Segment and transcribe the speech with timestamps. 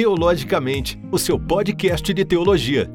[0.00, 2.90] Teologicamente, o seu podcast de teologia.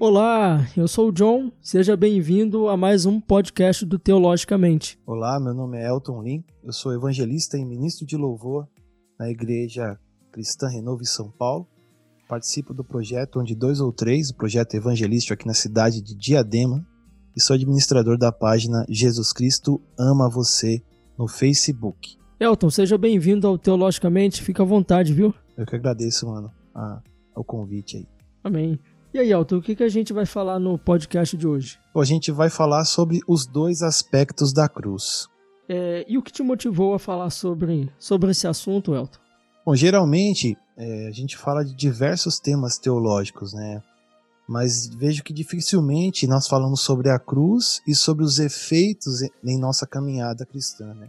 [0.00, 4.98] Olá, eu sou o John, seja bem-vindo a mais um podcast do Teologicamente.
[5.06, 8.66] Olá, meu nome é Elton Lin, eu sou evangelista e ministro de louvor
[9.16, 9.96] na Igreja
[10.32, 11.68] Cristã Renovo em São Paulo.
[12.28, 16.84] Participo do projeto Onde Dois ou Três, o projeto evangelístico aqui na cidade de Diadema,
[17.36, 20.82] e sou administrador da página Jesus Cristo Ama Você
[21.16, 22.18] no Facebook.
[22.38, 25.34] Elton, seja bem-vindo ao Teologicamente, fica à vontade, viu?
[25.56, 27.00] Eu que agradeço, mano, a,
[27.34, 28.06] ao convite aí.
[28.44, 28.78] Amém.
[29.14, 31.78] E aí, Elton, o que, que a gente vai falar no podcast de hoje?
[31.96, 35.28] a gente vai falar sobre os dois aspectos da cruz.
[35.66, 39.18] É, e o que te motivou a falar sobre, sobre esse assunto, Elton?
[39.64, 43.82] Bom, geralmente é, a gente fala de diversos temas teológicos, né?
[44.46, 49.86] Mas vejo que dificilmente nós falamos sobre a cruz e sobre os efeitos em nossa
[49.86, 51.08] caminhada cristã, né?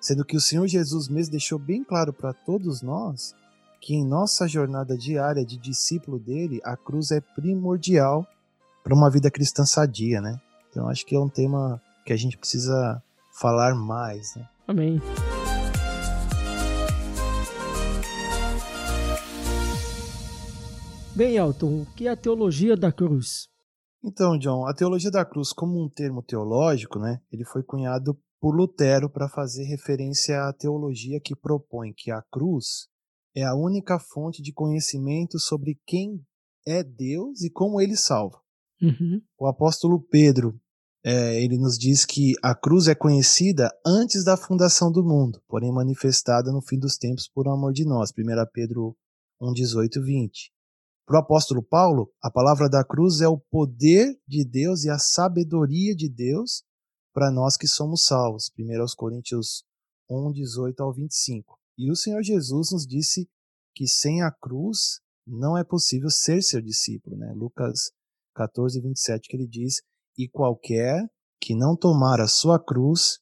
[0.00, 3.34] Sendo que o Senhor Jesus mesmo deixou bem claro para todos nós
[3.80, 8.26] que em nossa jornada diária de discípulo dele, a cruz é primordial
[8.82, 10.40] para uma vida cristã sadia, né?
[10.70, 14.48] Então acho que é um tema que a gente precisa falar mais, né?
[14.66, 15.00] Amém.
[21.14, 23.48] Bem, Elton, o que é a teologia da cruz?
[24.04, 28.54] Então, John, a teologia da cruz, como um termo teológico, né, ele foi cunhado por
[28.54, 32.88] Lutero para fazer referência à teologia que propõe que a cruz
[33.34, 36.24] é a única fonte de conhecimento sobre quem
[36.66, 38.40] é Deus e como ele salva.
[38.80, 39.20] Uhum.
[39.38, 40.58] O apóstolo Pedro,
[41.04, 45.72] é, ele nos diz que a cruz é conhecida antes da fundação do mundo, porém
[45.72, 48.10] manifestada no fim dos tempos por amor de nós.
[48.10, 48.14] 1
[48.52, 48.96] Pedro
[49.40, 50.52] 1, 18 20.
[51.06, 54.98] Para o apóstolo Paulo, a palavra da cruz é o poder de Deus e a
[54.98, 56.64] sabedoria de Deus
[57.18, 58.48] para nós que somos salvos.
[58.56, 58.64] 1
[58.96, 59.64] Coríntios
[60.08, 61.58] 1, 18 ao 25.
[61.76, 63.28] E o Senhor Jesus nos disse
[63.74, 67.16] que sem a cruz não é possível ser seu discípulo.
[67.16, 67.32] Né?
[67.34, 67.90] Lucas
[68.36, 69.82] 14, 27, que ele diz:
[70.16, 71.10] E qualquer
[71.40, 73.18] que não tomar a sua cruz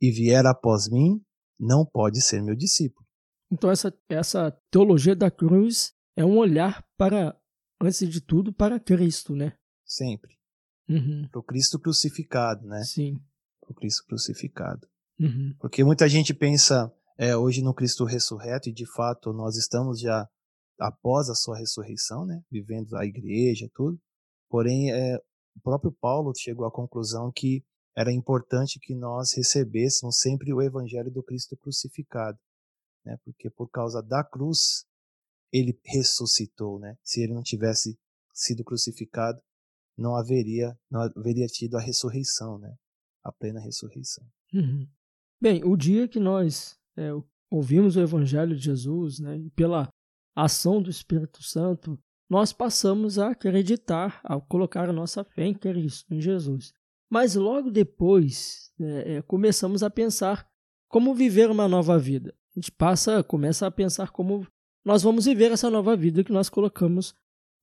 [0.00, 1.22] e vier após mim,
[1.60, 3.06] não pode ser meu discípulo.
[3.52, 7.38] Então, essa, essa teologia da cruz é um olhar para,
[7.78, 9.52] antes de tudo, para Cristo, né?
[9.84, 10.34] Sempre.
[10.88, 11.28] Uhum.
[11.30, 12.82] Para o Cristo crucificado, né?
[12.84, 13.20] Sim
[13.68, 14.86] o Cristo crucificado.
[15.18, 15.54] Uhum.
[15.60, 20.28] Porque muita gente pensa é, hoje no Cristo ressurreto, e de fato nós estamos já
[20.78, 23.98] após a sua ressurreição, né, vivendo a igreja, tudo.
[24.48, 25.16] Porém, é,
[25.56, 27.64] o próprio Paulo chegou à conclusão que
[27.96, 32.38] era importante que nós recebêssemos sempre o evangelho do Cristo crucificado,
[33.04, 33.16] né?
[33.24, 34.84] Porque por causa da cruz
[35.52, 36.96] ele ressuscitou, né?
[37.04, 37.96] Se ele não tivesse
[38.32, 39.40] sido crucificado,
[39.96, 42.74] não haveria não haveria tido a ressurreição, né?
[43.24, 44.24] A plena ressurreição.
[44.52, 44.86] Uhum.
[45.40, 47.10] Bem, o dia que nós é,
[47.50, 49.88] ouvimos o Evangelho de Jesus, né, e pela
[50.34, 51.98] ação do Espírito Santo,
[52.28, 56.72] nós passamos a acreditar, a colocar a nossa fé em Cristo, em Jesus.
[57.10, 60.48] Mas logo depois, é, é, começamos a pensar
[60.88, 62.34] como viver uma nova vida.
[62.56, 64.46] A gente passa, começa a pensar como
[64.84, 67.14] nós vamos viver essa nova vida que nós colocamos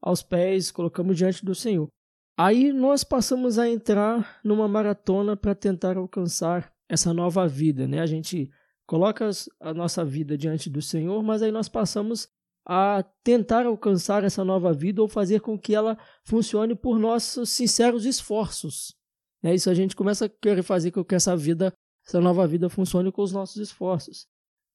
[0.01, 1.87] aos pés, colocamos diante do Senhor.
[2.37, 7.99] Aí nós passamos a entrar numa maratona para tentar alcançar essa nova vida, né?
[7.99, 8.49] A gente
[8.85, 12.27] coloca a nossa vida diante do Senhor, mas aí nós passamos
[12.65, 18.05] a tentar alcançar essa nova vida ou fazer com que ela funcione por nossos sinceros
[18.05, 18.95] esforços.
[19.43, 21.73] É isso a gente começa a querer fazer com que essa vida,
[22.05, 24.27] essa nova vida funcione com os nossos esforços.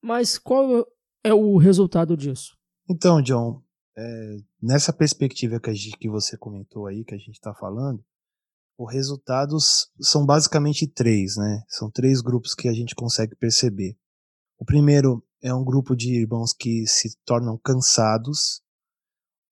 [0.03, 0.87] Mas qual
[1.23, 2.57] é o resultado disso?
[2.89, 3.63] Então, John,
[3.97, 8.05] é, nessa perspectiva que, gente, que você comentou aí, que a gente está falando,
[8.79, 11.65] os resultados são basicamente três, né?
[11.69, 13.97] São três grupos que a gente consegue perceber.
[14.59, 18.63] O primeiro é um grupo de irmãos que se tornam cansados.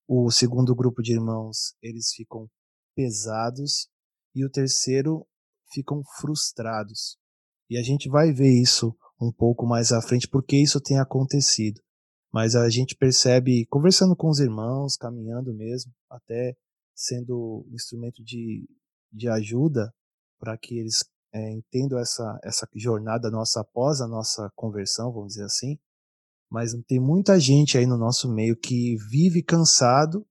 [0.07, 2.47] O segundo grupo de irmãos, eles ficam
[2.95, 3.89] pesados.
[4.35, 5.25] E o terceiro,
[5.73, 7.17] ficam frustrados.
[7.67, 11.81] E a gente vai ver isso um pouco mais à frente, porque isso tem acontecido
[12.35, 16.53] mas a gente percebe, conversando com os irmãos, caminhando mesmo, até
[16.93, 18.67] sendo instrumento de,
[19.09, 19.89] de ajuda
[20.37, 25.45] para que eles é, entendam essa, essa jornada nossa após a nossa conversão, vamos dizer
[25.45, 25.79] assim.
[26.51, 30.27] Mas tem muita gente aí no nosso meio que vive cansado,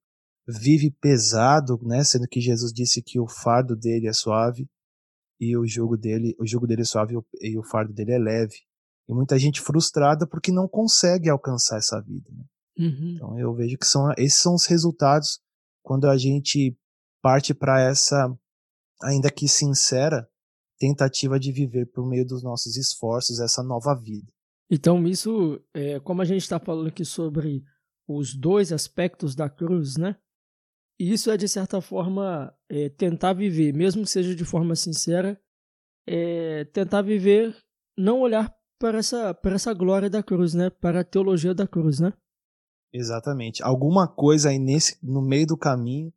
[0.46, 2.04] vive pesado, né?
[2.04, 4.68] Sendo que Jesus disse que o fardo dele é suave
[5.40, 8.58] e o jugo dele, o jugo dele é suave e o fardo dele é leve.
[9.08, 12.30] E muita gente frustrada porque não consegue alcançar essa vida.
[12.30, 12.44] Né?
[12.78, 13.14] Uhum.
[13.14, 15.40] Então eu vejo que são, esses são os resultados
[15.82, 16.76] quando a gente
[17.22, 18.30] parte para essa,
[19.02, 20.28] ainda que sincera,
[20.78, 24.30] tentativa de viver por meio dos nossos esforços essa nova vida.
[24.70, 27.62] Então, isso, é, como a gente está falando aqui sobre
[28.08, 30.16] os dois aspectos da cruz, né?
[30.98, 35.40] Isso é, de certa forma, é, tentar viver, mesmo que seja de forma sincera,
[36.06, 37.56] é, tentar viver,
[37.96, 38.54] não olhar
[38.84, 40.68] para essa, para essa glória da cruz, né?
[40.68, 42.12] Para a teologia da cruz, né?
[42.92, 43.62] Exatamente.
[43.62, 46.12] Alguma coisa aí nesse, no meio do caminho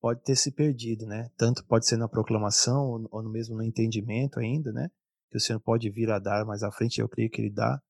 [0.00, 1.28] pode ter se perdido, né?
[1.36, 4.88] Tanto pode ser na proclamação ou no mesmo no entendimento ainda, né?
[5.28, 7.82] que o Senhor pode vir a dar mais à frente, eu creio que Ele dá,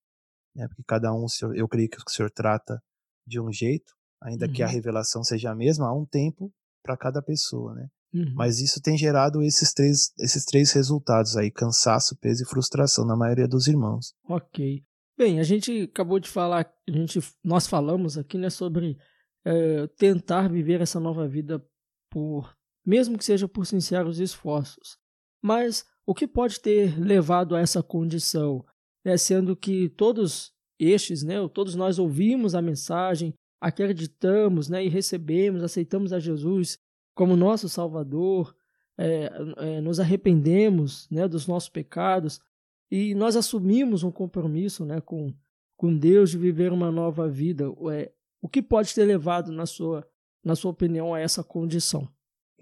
[0.57, 0.67] né?
[0.69, 2.83] porque cada um, eu creio que o Senhor trata
[3.27, 4.53] de um jeito, ainda uhum.
[4.55, 4.73] que a uhum.
[4.73, 6.51] revelação seja a mesma, há um tempo
[6.83, 7.89] para cada pessoa, né?
[8.13, 8.33] Uhum.
[8.35, 13.17] Mas isso tem gerado esses três, esses três resultados aí: cansaço, peso e frustração na
[13.17, 14.15] maioria dos irmãos.
[14.29, 14.83] Ok.
[15.17, 18.97] Bem, a gente acabou de falar, a gente, nós falamos aqui, né, sobre
[19.45, 21.61] é, tentar viver essa nova vida
[22.09, 22.57] por,
[22.87, 24.97] mesmo que seja por sinceros esforços.
[25.43, 28.65] Mas o que pode ter levado a essa condição?
[29.05, 29.17] Né?
[29.17, 36.13] Sendo que todos estes, né, todos nós ouvimos a mensagem, acreditamos né, e recebemos, aceitamos
[36.13, 36.79] a Jesus
[37.19, 38.55] como nosso Salvador,
[38.97, 42.41] é, é, nos arrependemos né, dos nossos pecados
[42.89, 45.35] e nós assumimos um compromisso né, com,
[45.77, 47.65] com Deus de viver uma nova vida.
[47.93, 50.09] É, o que pode ter levado, na sua,
[50.45, 52.09] na sua opinião, a essa condição?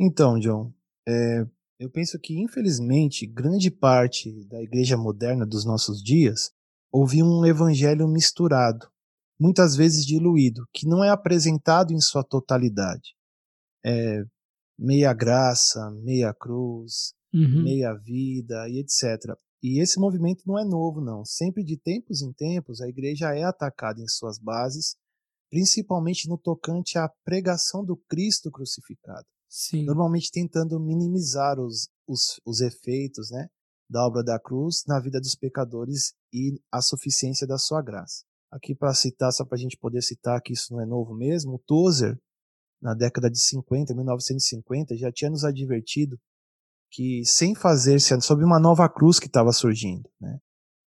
[0.00, 0.72] Então, John,
[1.06, 1.46] é,
[1.78, 6.50] eu penso que, infelizmente, grande parte da igreja moderna dos nossos dias
[6.90, 8.88] ouve um evangelho misturado,
[9.38, 13.14] muitas vezes diluído, que não é apresentado em sua totalidade.
[13.84, 14.24] É
[14.78, 17.62] meia graça, meia cruz, uhum.
[17.62, 19.36] meia vida e etc.
[19.62, 21.24] E esse movimento não é novo, não.
[21.24, 24.96] Sempre de tempos em tempos, a igreja é atacada em suas bases,
[25.50, 29.26] principalmente no tocante à pregação do Cristo crucificado.
[29.48, 29.84] Sim.
[29.84, 33.48] normalmente tentando minimizar os, os, os efeitos né,
[33.88, 38.24] da obra da cruz na vida dos pecadores e a suficiência da sua graça.
[38.50, 41.54] Aqui para citar, só para a gente poder citar que isso não é novo mesmo,
[41.54, 42.18] o Tozer,
[42.80, 46.18] na década de 50, 1950, já tinha nos advertido
[46.90, 50.38] que sem fazer-se sobre uma nova cruz que estava surgindo, né?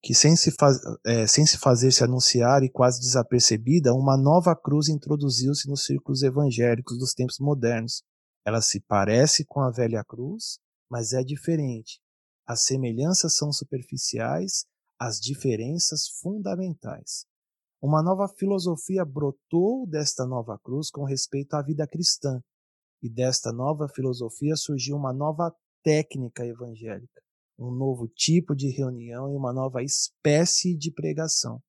[0.03, 4.55] que sem se, faz, é, sem se fazer se anunciar e quase desapercebida, uma nova
[4.55, 8.03] cruz introduziu-se nos círculos evangélicos dos tempos modernos,
[8.47, 10.59] ela se parece com a velha cruz,
[10.89, 12.01] mas é diferente.
[12.47, 14.65] As semelhanças são superficiais,
[14.99, 17.27] as diferenças fundamentais.
[17.81, 22.43] Uma nova filosofia brotou desta nova cruz com respeito à vida cristã,
[23.01, 25.55] e desta nova filosofia surgiu uma nova
[25.85, 27.23] técnica evangélica,
[27.57, 31.63] um novo tipo de reunião e uma nova espécie de pregação.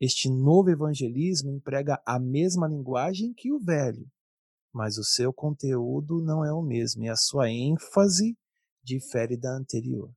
[0.00, 4.04] Este novo evangelismo emprega a mesma linguagem que o velho,
[4.74, 8.36] mas o seu conteúdo não é o mesmo e a sua ênfase
[8.82, 10.12] difere da anterior.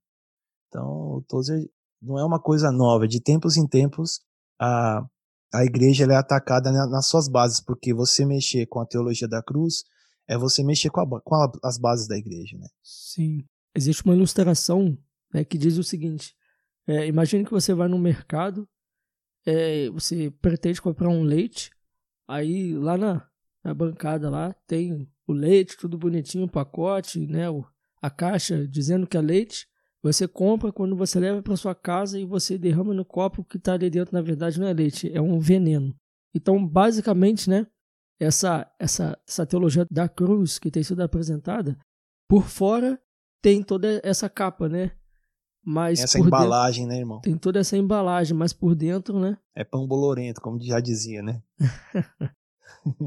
[0.68, 1.70] Então, o Tozer
[2.02, 4.20] não é uma coisa nova, de tempos em tempos
[4.60, 5.08] a,
[5.54, 9.84] a igreja é atacada nas suas bases, porque você mexer com a teologia da cruz
[10.28, 12.56] é você mexer com, a, com a, as bases da igreja.
[12.58, 12.68] Né?
[12.84, 13.44] Sim.
[13.76, 14.98] Existe uma ilustração
[15.34, 16.36] né, que diz o seguinte:
[16.88, 18.68] é, imagine que você vai no mercado,
[19.46, 21.72] é, você pretende comprar um leite,
[22.28, 23.28] aí lá na,
[23.64, 27.66] na bancada lá, tem o leite, tudo bonitinho, o pacote, né, o,
[28.02, 29.68] a caixa dizendo que é leite.
[30.02, 33.74] Você compra quando você leva para sua casa e você derrama no copo que está
[33.74, 35.94] ali dentro, na verdade não é leite, é um veneno.
[36.34, 37.68] Então, basicamente, né,
[38.20, 41.78] essa, essa, essa teologia da cruz que tem sido apresentada,
[42.30, 43.00] por fora
[43.42, 44.92] tem toda essa capa, né?
[45.66, 47.22] Mas essa embalagem, dentro, né, irmão?
[47.22, 49.38] Tem toda essa embalagem, mas por dentro, né?
[49.56, 51.42] É pão bolorento, como já dizia, né?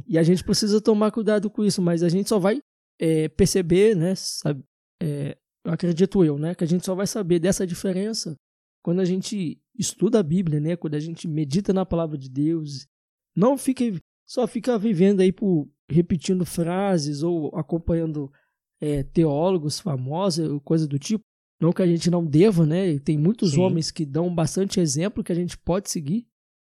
[0.07, 2.61] e a gente precisa tomar cuidado com isso, mas a gente só vai
[3.00, 4.14] é, perceber, né?
[4.14, 4.62] Sabe,
[5.02, 6.54] é, acredito eu, né?
[6.54, 8.37] Que a gente só vai saber dessa diferença
[8.83, 10.76] quando a gente estuda a Bíblia, né?
[10.76, 12.87] Quando a gente medita na palavra de Deus.
[13.35, 18.33] Não fique só fica vivendo aí por repetindo frases ou acompanhando
[18.81, 21.23] é, teólogos famosos, coisa do tipo.
[21.61, 22.99] Não que a gente não deva, né?
[22.99, 23.61] Tem muitos Sim.
[23.61, 26.26] homens que dão bastante exemplo que a gente pode seguir.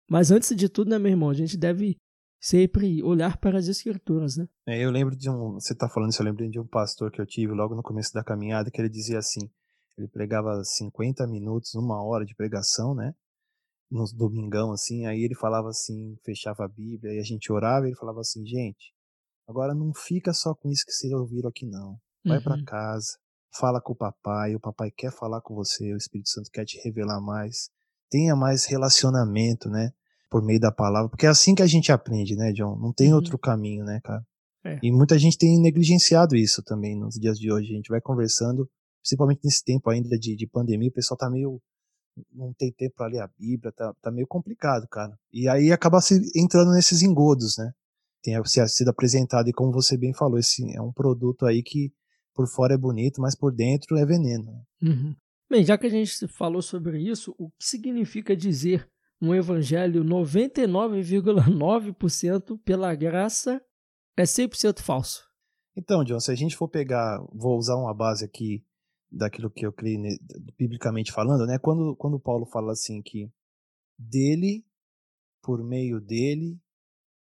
[0.08, 1.96] Mas antes de tudo, né, meu irmão, a gente deve
[2.44, 4.46] sempre olhar para as escrituras, né?
[4.66, 7.18] É, eu lembro de um, você está falando isso, eu lembro de um pastor que
[7.18, 9.50] eu tive logo no começo da caminhada, que ele dizia assim,
[9.96, 13.14] ele pregava 50 minutos, uma hora de pregação, né?
[13.90, 17.88] No domingão, assim, aí ele falava assim, fechava a Bíblia, e a gente orava, e
[17.90, 18.92] ele falava assim, gente,
[19.48, 21.98] agora não fica só com isso que vocês ouviram aqui, não.
[22.22, 22.44] Vai uhum.
[22.44, 23.16] para casa,
[23.58, 26.78] fala com o papai, o papai quer falar com você, o Espírito Santo quer te
[26.84, 27.70] revelar mais,
[28.10, 29.94] tenha mais relacionamento, né?
[30.34, 32.76] Por meio da palavra, porque é assim que a gente aprende, né, John?
[32.76, 33.14] Não tem uhum.
[33.14, 34.20] outro caminho, né, cara?
[34.64, 34.80] É.
[34.82, 37.70] E muita gente tem negligenciado isso também nos dias de hoje.
[37.72, 38.68] A gente vai conversando,
[39.00, 41.62] principalmente nesse tempo ainda de, de pandemia, o pessoal tá meio
[42.32, 45.16] não tem tempo para ler a Bíblia, tá, tá meio complicado, cara.
[45.32, 47.70] E aí acaba se entrando nesses engodos, né?
[48.20, 48.34] Tem
[48.66, 51.92] sido apresentado, e como você bem falou, esse é um produto aí que
[52.34, 54.46] por fora é bonito, mas por dentro é veneno.
[54.46, 54.90] Né?
[54.90, 55.14] Uhum.
[55.48, 58.88] Bem, já que a gente falou sobre isso, o que significa dizer
[59.24, 63.60] um evangelho 99,9% pela graça
[64.16, 65.24] é 100% falso?
[65.76, 68.64] Então, John, se a gente for pegar, vou usar uma base aqui
[69.10, 70.02] daquilo que eu creio
[70.58, 71.58] biblicamente falando, né?
[71.58, 73.32] Quando, quando Paulo fala assim que
[73.98, 74.64] dele,
[75.42, 76.60] por meio dele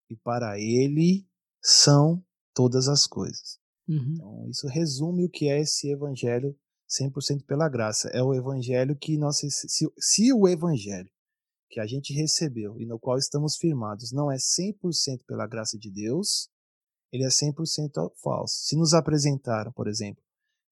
[0.10, 1.28] e para ele
[1.62, 3.60] são todas as coisas.
[3.88, 4.14] Uhum.
[4.16, 6.56] Então, isso resume o que é esse evangelho
[6.90, 8.10] 100% pela graça.
[8.10, 11.10] É o evangelho que nós se, se o evangelho
[11.74, 15.89] que a gente recebeu e no qual estamos firmados não é 100% pela graça de
[15.89, 16.48] Deus,
[17.12, 18.53] ele é 100% falso.
[18.65, 20.24] Se nos apresentaram, por exemplo,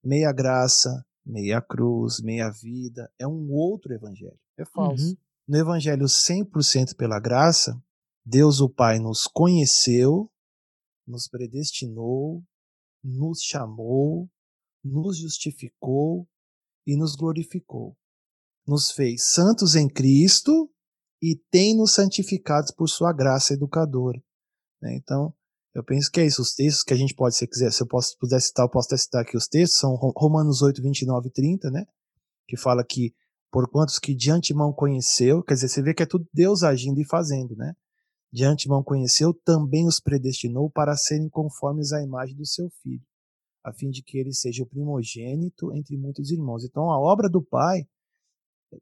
[0.03, 4.39] meia graça, meia cruz, meia vida, é um outro evangelho.
[4.55, 5.07] É falso.
[5.07, 5.17] Uhum.
[5.47, 7.81] No evangelho 100% pela graça,
[8.23, 10.31] Deus o Pai nos conheceu,
[11.07, 12.43] nos predestinou,
[13.03, 14.29] nos chamou,
[14.83, 16.27] nos justificou
[16.85, 17.97] e nos glorificou.
[18.67, 20.71] Nos fez santos em Cristo
[21.21, 24.21] e tem nos santificados por sua graça educadora.
[24.81, 24.95] Né?
[24.95, 25.33] Então,
[25.73, 26.41] eu penso que é isso.
[26.41, 28.87] Os textos que a gente pode, se quiser, se eu posso, puder citar, eu posso
[28.87, 31.85] até citar aqui os textos, são Romanos 8, 29 e 30, né?
[32.47, 33.13] Que fala que
[33.51, 36.99] por quantos que de antemão conheceu, quer dizer, você vê que é tudo Deus agindo
[36.99, 37.73] e fazendo, né?
[38.31, 43.03] De antemão conheceu, também os predestinou para serem conformes à imagem do seu filho,
[43.63, 46.63] a fim de que ele seja o primogênito entre muitos irmãos.
[46.63, 47.85] Então, a obra do Pai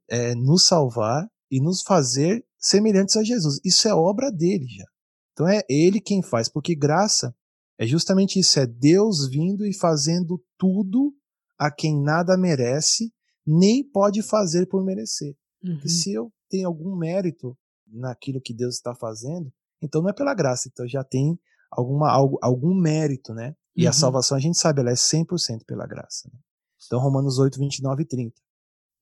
[0.08, 3.60] é nos salvar e nos fazer semelhantes a Jesus.
[3.64, 4.84] Isso é obra dele já.
[5.32, 7.34] Então é ele quem faz, porque graça
[7.78, 11.14] é justamente isso, é Deus vindo e fazendo tudo
[11.58, 13.12] a quem nada merece,
[13.46, 15.34] nem pode fazer por merecer.
[15.62, 15.80] Uhum.
[15.86, 19.50] Se eu tenho algum mérito naquilo que Deus está fazendo,
[19.82, 21.38] então não é pela graça, então já tem
[21.70, 23.54] alguma, algum, algum mérito, né?
[23.74, 23.90] E uhum.
[23.90, 26.28] a salvação a gente sabe, ela é 100% pela graça.
[26.32, 26.38] Né?
[26.86, 28.34] Então Romanos 8, 29 e 30.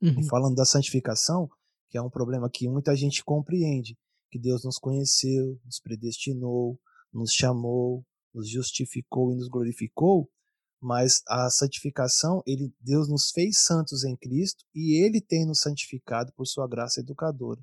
[0.03, 0.21] Uhum.
[0.21, 1.51] E falando da santificação,
[1.89, 3.97] que é um problema que muita gente compreende,
[4.31, 6.79] que Deus nos conheceu, nos predestinou,
[7.13, 8.05] nos chamou,
[8.35, 10.31] nos justificou e nos glorificou,
[10.81, 16.33] mas a santificação, ele, Deus nos fez santos em Cristo e ele tem nos santificado
[16.37, 17.61] por sua graça educadora.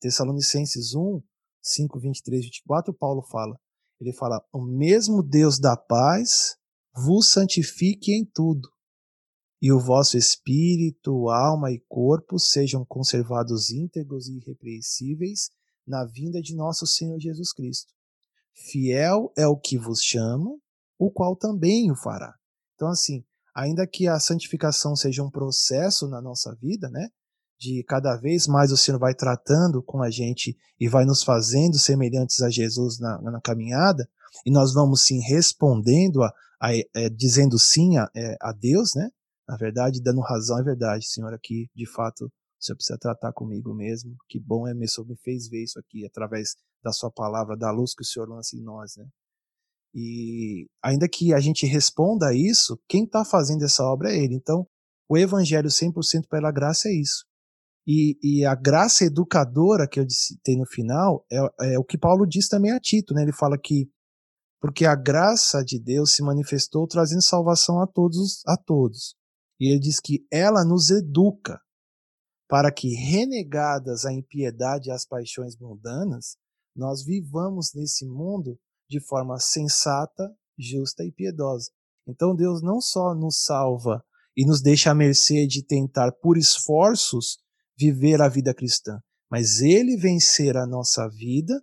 [0.00, 1.22] Tessalonicenses 1,
[1.62, 3.58] 5, 23, 24, Paulo fala,
[4.00, 6.56] ele fala, o mesmo Deus da paz
[6.94, 8.68] vos santifique em tudo,
[9.64, 15.48] e o vosso espírito, alma e corpo sejam conservados íntegros e irrepreensíveis
[15.86, 17.90] na vinda de nosso Senhor Jesus Cristo.
[18.52, 20.54] Fiel é o que vos chama,
[20.98, 22.34] o qual também o fará.
[22.74, 23.24] Então, assim,
[23.56, 27.08] ainda que a santificação seja um processo na nossa vida, né?
[27.58, 31.78] De cada vez mais o Senhor vai tratando com a gente e vai nos fazendo
[31.78, 34.06] semelhantes a Jesus na, na caminhada,
[34.44, 36.30] e nós vamos sim respondendo, a,
[36.60, 39.08] a, a é, dizendo sim a, é, a Deus, né?
[39.48, 42.30] Na verdade, dando razão, é verdade, Senhor, aqui de fato o
[42.64, 44.16] Senhor precisa tratar comigo mesmo.
[44.28, 47.56] Que bom é meu, o Senhor me fez ver isso aqui através da sua palavra,
[47.56, 49.06] da luz que o Senhor lança em nós, né?
[49.94, 54.34] E ainda que a gente responda a isso, quem está fazendo essa obra é Ele.
[54.34, 54.66] Então,
[55.08, 57.24] o Evangelho 100% pela graça é isso.
[57.86, 62.26] E, e, a graça educadora que eu citei no final é, é, o que Paulo
[62.26, 63.22] diz também a Tito, né?
[63.22, 63.88] Ele fala que
[64.58, 69.14] porque a graça de Deus se manifestou trazendo salvação a todos, a todos.
[69.60, 71.60] E ele diz que ela nos educa
[72.48, 76.36] para que, renegadas a impiedade e as paixões mundanas,
[76.76, 78.58] nós vivamos nesse mundo
[78.88, 81.70] de forma sensata, justa e piedosa.
[82.06, 84.04] Então Deus não só nos salva
[84.36, 87.38] e nos deixa à mercê de tentar por esforços
[87.78, 91.54] viver a vida cristã, mas ele vencer a nossa vida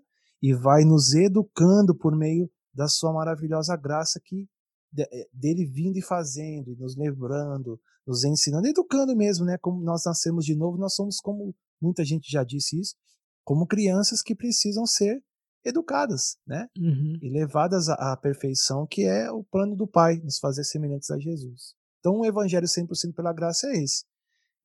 [0.42, 4.48] e vai nos educando por meio da sua maravilhosa graça que
[4.92, 9.58] dele vindo e fazendo, e nos lembrando, nos ensinando, educando mesmo, né?
[9.58, 12.96] Como nós nascemos de novo, nós somos como muita gente já disse isso,
[13.44, 15.24] como crianças que precisam ser
[15.64, 16.68] educadas, né?
[16.78, 17.20] Uhum.
[17.22, 21.20] E levadas à, à, perfeição, que é o plano do Pai, nos fazer semelhantes a
[21.20, 21.74] Jesus.
[22.00, 24.04] Então, o evangelho 100% pela graça é esse.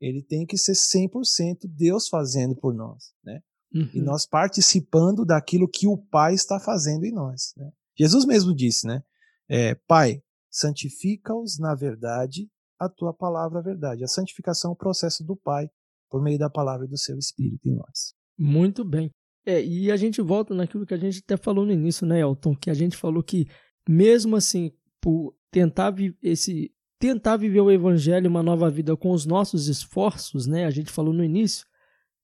[0.00, 3.40] Ele tem que ser 100% Deus fazendo por nós, né?
[3.74, 3.90] Uhum.
[3.94, 7.70] E nós participando daquilo que o Pai está fazendo em nós, né?
[7.98, 9.02] Jesus mesmo disse, né?
[9.48, 12.48] É, Pai, santifica-os na verdade,
[12.78, 14.04] a tua palavra é verdade.
[14.04, 15.68] A santificação é o processo do Pai
[16.10, 18.14] por meio da palavra e do seu Espírito em nós.
[18.38, 19.10] Muito bem.
[19.44, 22.54] É, e a gente volta naquilo que a gente até falou no início, né, Elton?
[22.56, 23.46] Que a gente falou que,
[23.88, 29.68] mesmo assim, por tentar, esse, tentar viver o evangelho, uma nova vida com os nossos
[29.68, 30.64] esforços, né?
[30.64, 31.64] A gente falou no início,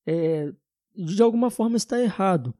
[0.04, 0.52] é,
[0.94, 2.54] de alguma forma está errado.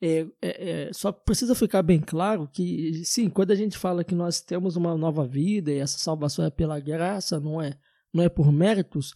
[0.00, 4.14] É, é, é, só precisa ficar bem claro que, sim, quando a gente fala que
[4.14, 7.76] nós temos uma nova vida e essa salvação é pela graça, não é,
[8.14, 9.12] não é por méritos,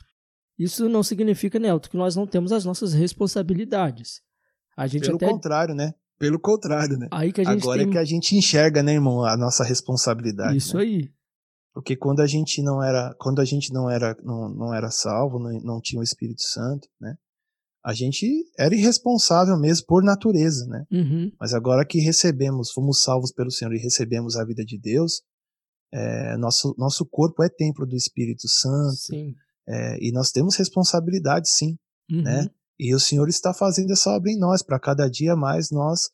[0.58, 4.20] isso não significa, Nelton, que nós não temos as nossas responsabilidades.
[4.76, 5.28] A gente Pelo até...
[5.28, 5.92] contrário, né?
[6.18, 7.08] Pelo contrário, né?
[7.10, 7.90] Aí que a gente Agora é tem...
[7.90, 10.56] é que a gente enxerga, né, irmão, a nossa responsabilidade.
[10.56, 10.82] Isso né?
[10.82, 11.10] aí.
[11.74, 15.38] Porque quando a gente não era, quando a gente não era, não, não era salvo,
[15.38, 17.16] não, não tinha o Espírito Santo, né?
[17.84, 20.84] A gente era irresponsável mesmo por natureza, né?
[20.90, 21.32] Uhum.
[21.38, 25.22] Mas agora que recebemos, fomos salvos pelo Senhor e recebemos a vida de Deus,
[25.92, 29.36] é, nosso, nosso corpo é templo do Espírito Santo.
[29.68, 31.76] É, e nós temos responsabilidade, sim,
[32.10, 32.22] uhum.
[32.22, 32.48] né?
[32.78, 36.10] E o Senhor está fazendo essa obra em nós, para cada dia mais nós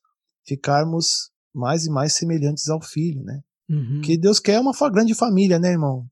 [0.47, 3.41] ficarmos mais e mais semelhantes ao Filho, né?
[3.71, 4.01] Uhum.
[4.03, 6.07] Que Deus quer uma grande família, né, irmão?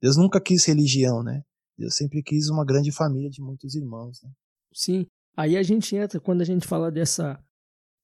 [0.00, 1.42] Deus nunca quis religião, né?
[1.78, 4.30] Deus sempre quis uma grande família de muitos irmãos, né?
[4.76, 5.06] Sim.
[5.34, 7.42] Aí a gente entra, quando a gente fala dessa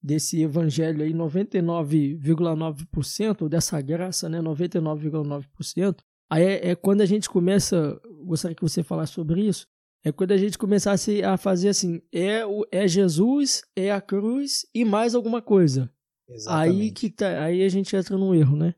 [0.03, 8.01] desse evangelho aí, 99,9%, dessa graça, né, 99,9%, aí é, é, quando a gente começa,
[8.25, 9.69] gostaria que você falasse sobre isso,
[10.03, 14.67] é quando a gente começasse a fazer assim, é, o, é Jesus, é a cruz
[14.75, 15.89] e mais alguma coisa.
[16.29, 16.81] Exatamente.
[16.81, 18.75] Aí, que tá, aí a gente entra num erro, né?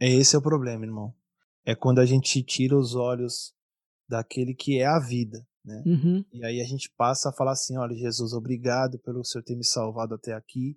[0.00, 1.14] É esse é o problema, irmão.
[1.64, 3.54] É quando a gente tira os olhos
[4.08, 5.82] daquele que é a vida né?
[5.86, 6.24] Uhum.
[6.32, 9.64] E aí a gente passa a falar assim, olha Jesus, obrigado pelo Senhor ter me
[9.64, 10.76] salvado até aqui.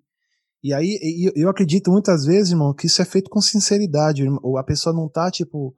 [0.62, 0.98] E aí
[1.34, 4.22] eu acredito muitas vezes, irmão, que isso é feito com sinceridade.
[4.42, 5.74] Ou a pessoa não tá tipo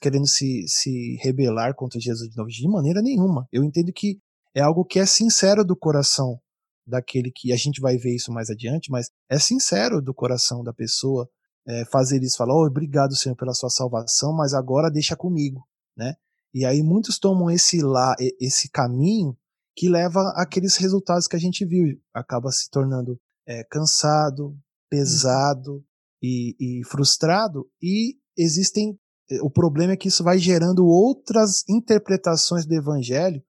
[0.00, 3.48] querendo se, se rebelar contra Jesus de novo de maneira nenhuma.
[3.50, 4.20] Eu entendo que
[4.54, 6.38] é algo que é sincero do coração
[6.86, 10.72] daquele que a gente vai ver isso mais adiante, mas é sincero do coração da
[10.72, 11.28] pessoa
[11.66, 15.66] é, fazer isso, falar, oh, obrigado Senhor pela sua salvação, mas agora deixa comigo,
[15.96, 16.14] né?
[16.52, 19.36] E aí muitos tomam esse lá, esse caminho
[19.76, 24.56] que leva àqueles resultados que a gente viu, acaba se tornando é, cansado,
[24.90, 25.84] pesado uhum.
[26.22, 27.70] e, e frustrado.
[27.80, 28.98] E existem,
[29.42, 33.40] o problema é que isso vai gerando outras interpretações do evangelho,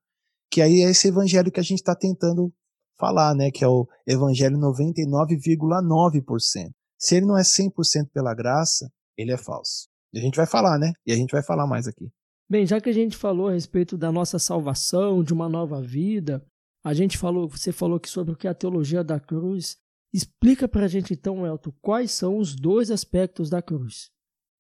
[0.50, 2.54] que aí é esse evangelho que a gente está tentando
[3.00, 6.70] falar, né, que é o evangelho 99,9%.
[7.00, 9.90] Se ele não é 100% pela graça, ele é falso.
[10.14, 10.94] E a gente vai falar, né?
[11.06, 12.12] E a gente vai falar mais aqui.
[12.52, 16.46] Bem, já que a gente falou a respeito da nossa salvação, de uma nova vida,
[16.84, 19.78] a gente falou, você falou que sobre o que é a teologia da cruz.
[20.14, 24.12] Explica para a gente então, Elton, quais são os dois aspectos da cruz.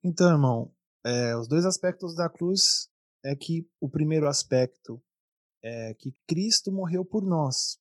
[0.01, 0.73] Então, irmão,
[1.05, 2.87] é, os dois aspectos da cruz
[3.25, 5.03] é que o primeiro aspecto
[5.61, 7.77] é que Cristo morreu por nós.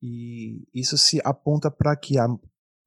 [0.00, 2.28] E isso se aponta para que a,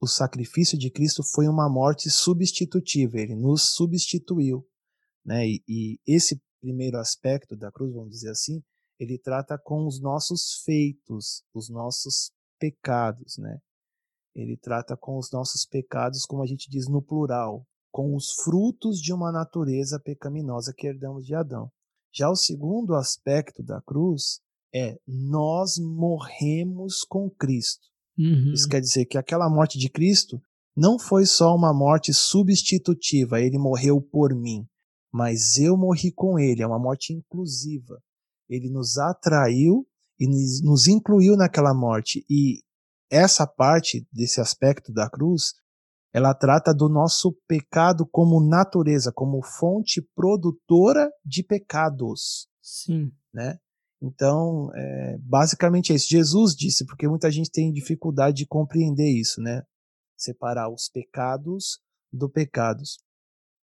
[0.00, 4.66] o sacrifício de Cristo foi uma morte substitutiva, ele nos substituiu.
[5.22, 5.46] Né?
[5.46, 8.62] E, e esse primeiro aspecto da cruz, vamos dizer assim,
[8.98, 13.58] ele trata com os nossos feitos, os nossos pecados, né?
[14.34, 18.98] Ele trata com os nossos pecados, como a gente diz no plural, com os frutos
[18.98, 21.70] de uma natureza pecaminosa que herdamos de Adão.
[22.12, 24.40] Já o segundo aspecto da cruz
[24.74, 27.86] é nós morremos com Cristo.
[28.18, 28.52] Uhum.
[28.54, 30.40] Isso quer dizer que aquela morte de Cristo
[30.74, 34.66] não foi só uma morte substitutiva, ele morreu por mim
[35.14, 36.60] mas eu morri com ele.
[36.60, 38.02] É uma morte inclusiva.
[38.48, 39.86] Ele nos atraiu
[40.18, 42.26] e nos incluiu naquela morte.
[42.28, 42.64] E
[43.08, 45.54] essa parte desse aspecto da cruz,
[46.12, 52.48] ela trata do nosso pecado como natureza, como fonte produtora de pecados.
[52.60, 53.12] Sim.
[53.32, 53.56] Né?
[54.02, 56.08] Então, é, basicamente é isso.
[56.08, 59.62] Jesus disse, porque muita gente tem dificuldade de compreender isso, né?
[60.18, 61.78] Separar os pecados
[62.12, 62.98] do pecados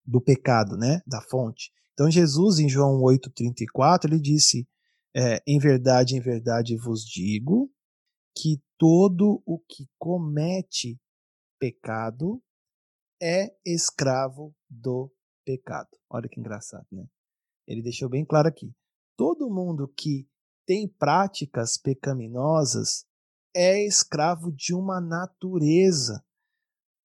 [0.06, 1.72] do pecado, né, da fonte.
[1.94, 4.68] Então Jesus em João 8:34 ele disse:
[5.16, 7.72] é, "Em verdade, em verdade vos digo
[8.36, 11.00] que todo o que comete
[11.60, 12.42] pecado
[13.22, 15.12] é escravo do
[15.46, 17.06] pecado." Olha que engraçado, né?
[17.68, 18.74] Ele deixou bem claro aqui.
[19.16, 20.28] Todo mundo que
[20.66, 23.06] tem práticas pecaminosas
[23.56, 26.24] é escravo de uma natureza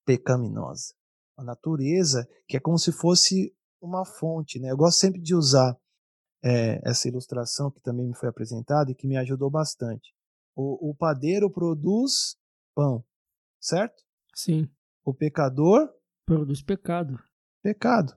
[0.07, 0.96] pecaminosa
[1.37, 4.59] a natureza, que é como se fosse uma fonte.
[4.59, 4.70] Né?
[4.70, 5.77] Eu gosto sempre de usar
[6.42, 10.14] é, essa ilustração que também me foi apresentada e que me ajudou bastante.
[10.55, 12.37] O, o padeiro produz
[12.75, 13.05] pão,
[13.61, 14.03] certo?
[14.35, 14.68] Sim.
[15.05, 15.92] O pecador
[16.25, 17.18] produz pecado.
[17.62, 18.14] Pecado.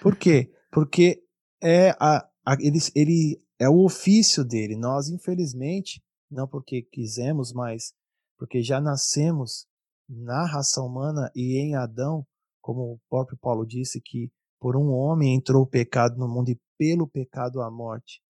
[0.00, 0.52] Por quê?
[0.70, 1.24] Porque
[1.62, 4.76] é a, a, ele, ele é o ofício dele.
[4.76, 7.92] Nós, infelizmente, não porque quisemos, mas
[8.38, 9.66] porque já nascemos
[10.08, 12.26] na raça humana e em Adão,
[12.60, 16.60] como o próprio Paulo disse, que por um homem entrou o pecado no mundo e
[16.78, 18.20] pelo pecado a morte.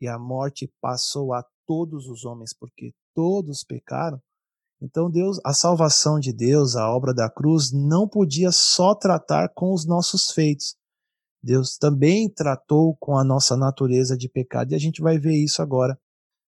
[0.00, 4.20] E a morte passou a todos os homens, porque todos pecaram.
[4.80, 9.72] Então Deus, a salvação de Deus, a obra da cruz, não podia só tratar com
[9.72, 10.76] os nossos feitos.
[11.42, 15.62] Deus também tratou com a nossa natureza de pecado e a gente vai ver isso
[15.62, 15.98] agora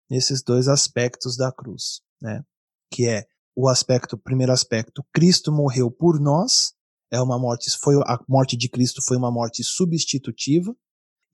[0.09, 2.44] nesses dois aspectos da cruz, né?
[2.90, 6.72] Que é o aspecto, o primeiro aspecto, Cristo morreu por nós,
[7.11, 10.75] é uma morte, foi a morte de Cristo foi uma morte substitutiva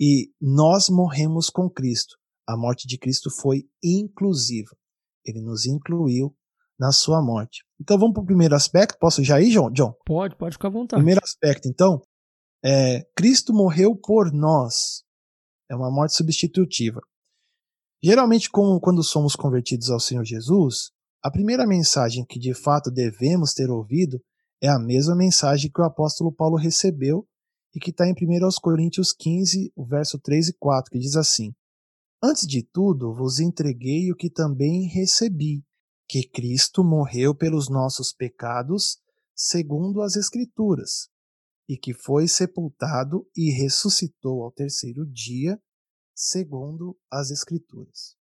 [0.00, 2.16] e nós morremos com Cristo.
[2.48, 4.76] A morte de Cristo foi inclusiva.
[5.24, 6.34] Ele nos incluiu
[6.78, 7.64] na sua morte.
[7.80, 8.98] Então vamos para o primeiro aspecto.
[8.98, 9.70] Posso já ir, John?
[9.70, 9.94] John?
[10.04, 11.00] Pode, pode ficar à vontade.
[11.00, 12.00] Primeiro aspecto, então,
[12.64, 15.02] é Cristo morreu por nós.
[15.70, 17.00] É uma morte substitutiva.
[18.02, 20.90] Geralmente, quando somos convertidos ao Senhor Jesus,
[21.24, 24.22] a primeira mensagem que de fato devemos ter ouvido
[24.60, 27.28] é a mesma mensagem que o apóstolo Paulo recebeu
[27.74, 31.54] e que está em 1 Coríntios 15, verso 3 e 4, que diz assim:
[32.22, 35.62] Antes de tudo, vos entreguei o que também recebi,
[36.08, 38.98] que Cristo morreu pelos nossos pecados,
[39.34, 41.08] segundo as Escrituras,
[41.68, 45.60] e que foi sepultado e ressuscitou ao terceiro dia,
[46.14, 48.16] segundo as Escrituras.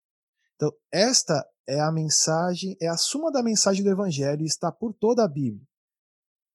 [0.56, 4.92] Então, esta é a mensagem, é a suma da mensagem do Evangelho e está por
[4.94, 5.64] toda a Bíblia,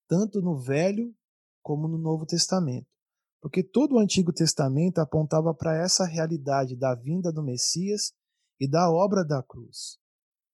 [0.10, 1.16] tanto no Velho
[1.62, 2.88] como no Novo Testamento.
[3.42, 8.12] Porque todo o Antigo Testamento apontava para essa realidade da vinda do Messias
[8.60, 9.98] e da obra da cruz,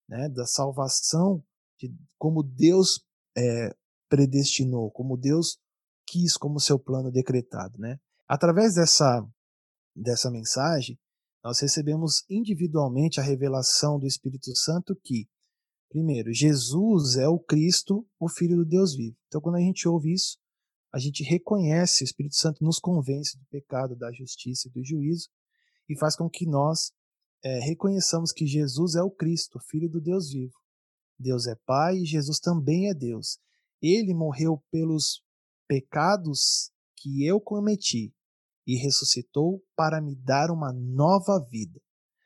[0.07, 0.29] né?
[0.29, 1.43] da salvação,
[1.79, 3.03] de, como Deus
[3.35, 3.75] é,
[4.07, 5.57] predestinou, como Deus
[6.05, 7.79] quis, como seu plano decretado.
[7.79, 7.97] Né?
[8.27, 9.27] Através dessa,
[9.95, 10.99] dessa mensagem,
[11.43, 15.27] nós recebemos individualmente a revelação do Espírito Santo que,
[15.89, 19.15] primeiro, Jesus é o Cristo, o Filho do Deus vivo.
[19.27, 20.37] Então, quando a gente ouve isso,
[20.93, 25.29] a gente reconhece, o Espírito Santo nos convence do pecado, da justiça e do juízo
[25.89, 26.91] e faz com que nós
[27.43, 30.53] é, reconheçamos que Jesus é o Cristo, Filho do Deus vivo.
[31.19, 33.39] Deus é Pai e Jesus também é Deus.
[33.81, 35.21] Ele morreu pelos
[35.67, 38.13] pecados que eu cometi
[38.65, 41.79] e ressuscitou para me dar uma nova vida.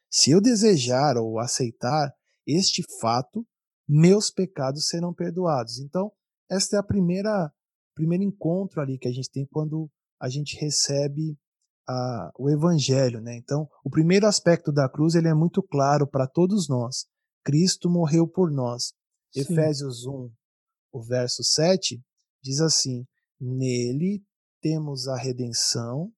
[0.10, 2.13] Se eu desejar ou aceitar
[2.48, 3.45] este fato,
[3.89, 5.80] meus pecados serão perdoados.
[5.80, 6.12] Então,
[6.49, 7.52] esta é a primeira
[7.95, 9.89] primeiro encontro ali que a gente tem quando
[10.21, 11.38] a gente recebe
[11.88, 13.36] a, o evangelho, né?
[13.36, 17.08] Então, o primeiro aspecto da cruz ele é muito claro para todos nós.
[17.43, 18.93] Cristo morreu por nós.
[19.34, 19.41] Sim.
[19.41, 20.32] Efésios 1,
[20.93, 22.02] o verso 7
[22.41, 23.06] diz assim:
[23.39, 24.23] Nele
[24.62, 26.12] temos a redenção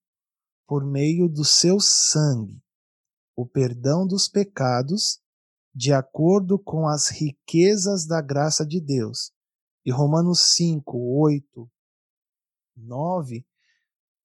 [0.66, 2.62] por meio do seu sangue,
[3.36, 5.21] o perdão dos pecados,
[5.74, 9.32] de acordo com as riquezas da graça de Deus,
[9.84, 11.70] e Romanos 5, 8,
[12.76, 13.46] 9,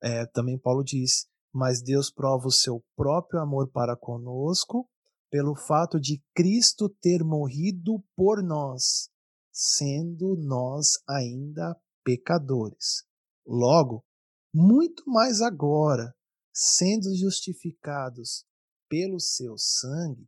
[0.01, 4.87] é, também Paulo diz: Mas Deus prova o seu próprio amor para conosco
[5.29, 9.09] pelo fato de Cristo ter morrido por nós,
[9.51, 13.03] sendo nós ainda pecadores.
[13.45, 14.05] Logo,
[14.53, 16.13] muito mais agora,
[16.53, 18.45] sendo justificados
[18.89, 20.27] pelo seu sangue,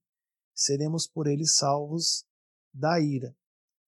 [0.60, 2.26] seremos por ele salvos
[2.74, 3.36] da ira.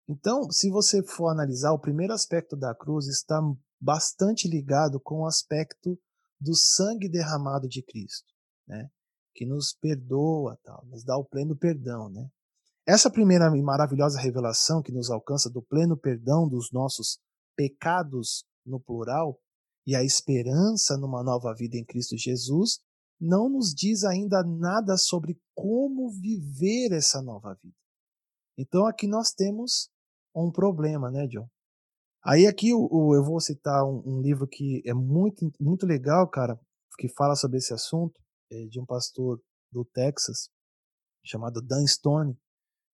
[0.08, 3.42] Então, se você for analisar, o primeiro aspecto da cruz está
[3.80, 6.00] bastante ligado com o aspecto
[6.40, 8.34] do sangue derramado de Cristo,
[8.68, 8.90] né?
[9.34, 12.10] que nos perdoa, tal, nos dá o pleno perdão.
[12.10, 12.28] Né?
[12.86, 17.20] Essa primeira e maravilhosa revelação que nos alcança do pleno perdão dos nossos
[17.56, 19.40] pecados no plural
[19.86, 22.80] e a esperança numa nova vida em Cristo Jesus
[23.20, 27.76] não nos diz ainda nada sobre como viver essa nova vida.
[28.58, 29.90] Então aqui nós temos
[30.36, 31.48] um problema, né, John?
[32.24, 36.60] Aí aqui o eu vou citar um, um, livro que é muito, muito legal, cara,
[36.98, 38.20] que fala sobre esse assunto,
[38.52, 40.50] é de um pastor do Texas,
[41.24, 42.38] chamado Dan Stone.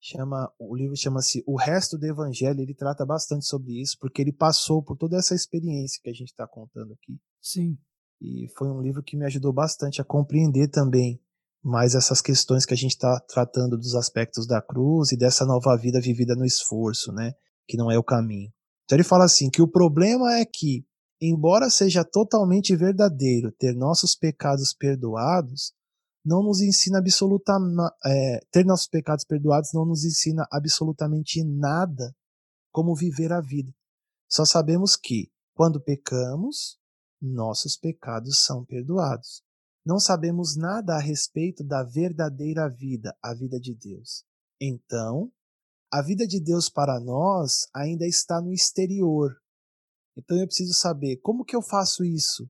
[0.05, 2.59] Chama, o livro chama-se O Resto do Evangelho.
[2.59, 6.29] Ele trata bastante sobre isso, porque ele passou por toda essa experiência que a gente
[6.29, 7.17] está contando aqui.
[7.41, 7.77] Sim.
[8.23, 11.21] E foi um livro que me ajudou bastante a compreender também
[11.62, 15.75] mais essas questões que a gente está tratando dos aspectos da cruz e dessa nova
[15.75, 17.33] vida vivida no esforço, né?
[17.67, 18.49] Que não é o caminho.
[18.86, 20.86] Então ele fala assim: que o problema é que,
[21.21, 25.73] embora seja totalmente verdadeiro ter nossos pecados perdoados,
[26.25, 27.93] não nos ensina absolutamente.
[28.05, 32.15] É, ter nossos pecados perdoados não nos ensina absolutamente nada
[32.71, 33.71] como viver a vida.
[34.29, 36.77] Só sabemos que, quando pecamos,
[37.23, 39.41] nossos pecados são perdoados.
[39.86, 44.23] Não sabemos nada a respeito da verdadeira vida, a vida de Deus.
[44.59, 45.31] Então,
[45.91, 49.36] a vida de Deus para nós ainda está no exterior.
[50.17, 52.49] Então eu preciso saber como que eu faço isso.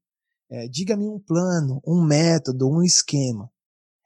[0.50, 3.52] É, Diga-me um plano, um método, um esquema.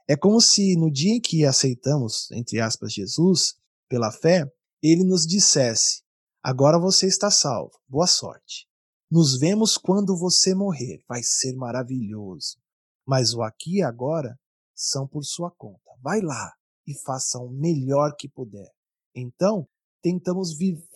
[0.07, 3.55] É como se no dia em que aceitamos, entre aspas, Jesus,
[3.89, 4.49] pela fé,
[4.81, 6.01] ele nos dissesse:
[6.41, 8.66] agora você está salvo, boa sorte.
[9.09, 12.57] Nos vemos quando você morrer, vai ser maravilhoso.
[13.05, 14.37] Mas o aqui e agora
[14.75, 15.91] são por sua conta.
[16.01, 16.53] Vai lá
[16.85, 18.69] e faça o melhor que puder.
[19.15, 19.65] Então,
[20.01, 20.49] tentamos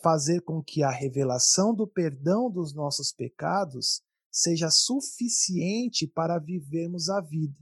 [0.04, 7.21] fazer com que a revelação do perdão dos nossos pecados seja suficiente para vivermos a
[7.21, 7.60] vida.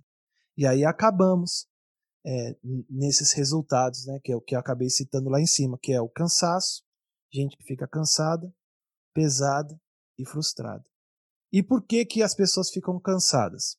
[0.57, 1.67] E aí acabamos
[2.25, 2.57] é,
[2.89, 6.01] nesses resultados, né, que é o que eu acabei citando lá em cima, que é
[6.01, 6.83] o cansaço,
[7.31, 8.51] gente que fica cansada,
[9.13, 9.79] pesada
[10.19, 10.83] e frustrada.
[11.51, 13.77] E por que que as pessoas ficam cansadas?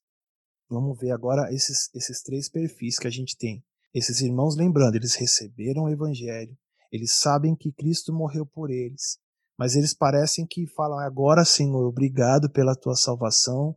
[0.68, 3.64] Vamos ver agora esses, esses três perfis que a gente tem.
[3.92, 6.56] Esses irmãos, lembrando, eles receberam o evangelho,
[6.92, 9.18] eles sabem que Cristo morreu por eles,
[9.58, 13.76] mas eles parecem que falam agora, Senhor, obrigado pela tua salvação,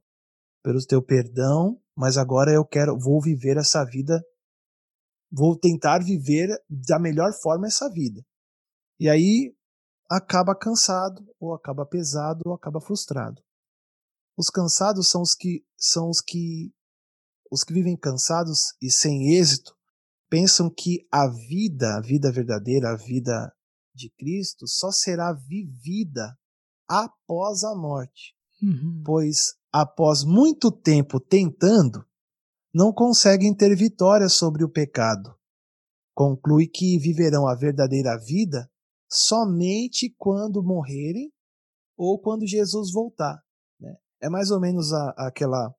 [0.64, 4.24] pelo teu perdão, mas agora eu quero, vou viver essa vida,
[5.32, 8.24] vou tentar viver da melhor forma essa vida.
[9.00, 9.54] E aí
[10.16, 13.42] acaba cansado, ou acaba pesado, ou acaba frustrado.
[14.38, 16.72] Os cansados são os que são os que
[17.52, 19.76] os que vivem cansados e sem êxito
[20.30, 23.52] pensam que a vida, a vida verdadeira, a vida
[23.94, 26.36] de Cristo, só será vivida
[26.88, 28.36] após a morte.
[28.62, 29.04] Uhum.
[29.06, 32.04] Pois, após muito tempo tentando,
[32.74, 35.36] não conseguem ter vitória sobre o pecado.
[36.16, 38.68] Conclui que viverão a verdadeira vida
[39.14, 41.32] somente quando morrerem
[41.98, 43.40] ou quando Jesus voltar.
[43.80, 43.96] Né?
[44.22, 45.74] É mais ou menos a, aquela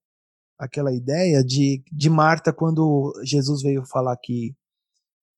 [0.57, 4.55] aquela ideia de, de Marta quando Jesus veio falar que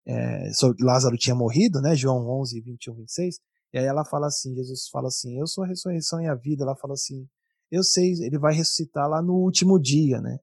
[0.06, 1.96] é, Lázaro tinha morrido, né?
[1.96, 3.36] João 11, 21, 26.
[3.72, 6.62] E aí ela fala assim, Jesus fala assim, eu sou a ressurreição e a vida.
[6.62, 7.26] Ela fala assim,
[7.70, 10.38] eu sei, ele vai ressuscitar lá no último dia, né?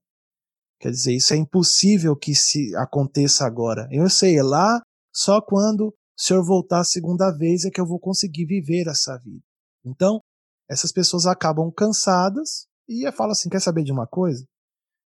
[0.80, 3.88] Quer dizer, isso é impossível que se aconteça agora.
[3.90, 4.82] Eu sei, é lá
[5.14, 9.18] só quando o Senhor voltar a segunda vez é que eu vou conseguir viver essa
[9.18, 9.44] vida.
[9.86, 10.22] Então,
[10.70, 14.46] essas pessoas acabam cansadas e falam assim, quer saber de uma coisa?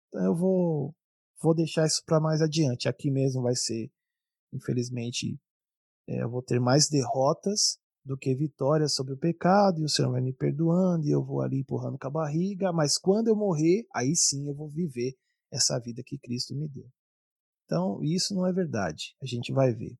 [0.08, 0.94] Então eu vou,
[1.42, 2.88] vou deixar isso para mais adiante.
[2.88, 3.90] Aqui mesmo vai ser,
[4.52, 5.38] infelizmente,
[6.08, 10.12] é, eu vou ter mais derrotas do que vitórias sobre o pecado, e o Senhor
[10.12, 13.84] vai me perdoando, e eu vou ali empurrando com a barriga, mas quando eu morrer,
[13.92, 15.16] aí sim eu vou viver
[15.52, 16.88] essa vida que Cristo me deu.
[17.64, 19.96] Então, isso não é verdade, a gente vai ver.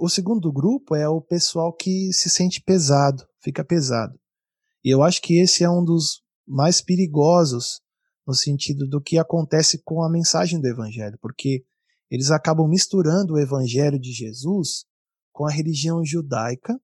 [0.00, 4.18] O segundo grupo é o pessoal que se sente pesado, fica pesado.
[4.84, 7.80] E eu acho que esse é um dos mais perigosos
[8.26, 11.64] no sentido do que acontece com a mensagem do Evangelho, porque
[12.10, 14.84] eles acabam misturando o Evangelho de Jesus
[15.32, 16.76] com a religião judaica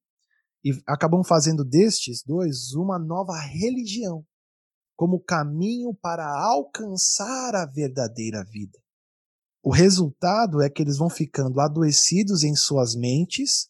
[0.64, 4.25] e acabam fazendo destes dois uma nova religião,
[4.94, 8.79] como caminho para alcançar a verdadeira vida.
[9.66, 13.68] O resultado é que eles vão ficando adoecidos em suas mentes,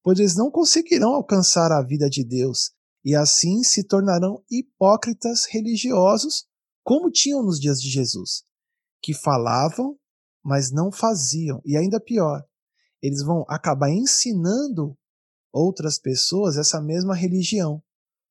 [0.00, 2.70] pois eles não conseguirão alcançar a vida de Deus
[3.04, 6.46] e assim se tornarão hipócritas religiosos
[6.84, 8.44] como tinham nos dias de Jesus,
[9.02, 9.98] que falavam,
[10.40, 11.60] mas não faziam.
[11.64, 12.44] E ainda pior,
[13.02, 14.96] eles vão acabar ensinando
[15.52, 17.82] outras pessoas essa mesma religião,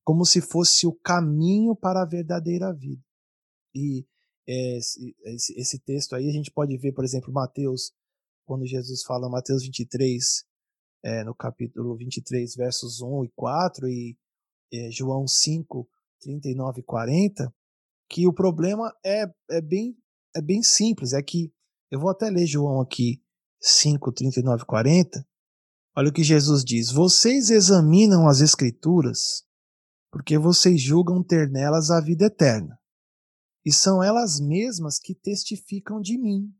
[0.06, 3.04] como se fosse o caminho para a verdadeira vida.
[3.76, 4.08] E
[4.46, 5.16] esse,
[5.56, 7.92] esse, texto aí a gente pode ver, por exemplo, Mateus,
[8.46, 10.44] quando Jesus fala, Mateus 23,
[11.04, 14.18] é, no capítulo 23, versos 1 e 4, e
[14.74, 15.88] é, João 5,
[16.22, 17.54] 39 e 40,
[18.10, 19.98] que o problema é, é, bem,
[20.36, 21.14] é bem simples.
[21.14, 21.52] É que,
[21.90, 23.22] eu vou até ler João aqui
[23.62, 25.26] 5, 39 40.
[25.96, 29.46] Olha o que Jesus diz: Vocês examinam as Escrituras
[30.14, 32.78] porque vocês julgam ter nelas a vida eterna.
[33.66, 36.54] E são elas mesmas que testificam de mim.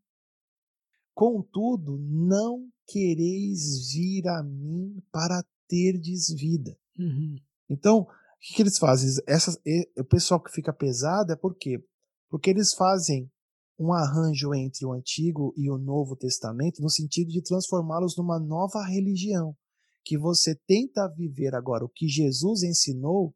[1.14, 6.78] Contudo, não quereis vir a mim para terdes vida.
[6.98, 7.36] Uhum.
[7.70, 8.08] Então,
[8.44, 9.10] que, que eles fazem?
[9.26, 9.58] Essa,
[9.98, 11.82] o pessoal que fica pesado é por quê?
[12.30, 13.32] Porque eles fazem
[13.80, 18.84] um arranjo entre o Antigo e o Novo Testamento no sentido de transformá-los numa nova
[18.84, 19.56] religião,
[20.04, 23.34] que você tenta viver agora o que Jesus ensinou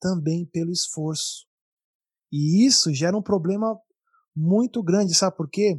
[0.00, 1.46] também pelo esforço.
[2.32, 3.78] E isso gera um problema
[4.34, 5.78] muito grande, sabe por quê?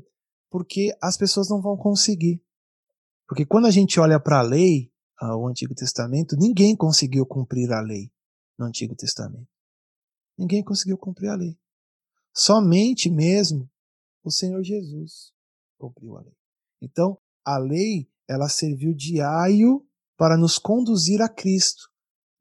[0.52, 2.40] Porque as pessoas não vão conseguir.
[3.28, 7.82] Porque quando a gente olha para a lei, o Antigo Testamento, ninguém conseguiu cumprir a
[7.82, 8.12] lei
[8.60, 9.48] no Antigo Testamento.
[10.38, 11.58] Ninguém conseguiu cumprir a lei.
[12.34, 13.70] Somente mesmo
[14.24, 15.32] o Senhor Jesus
[15.78, 16.36] cumpriu a lei.
[16.82, 19.86] Então, a lei, ela serviu de aio
[20.18, 21.90] para nos conduzir a Cristo.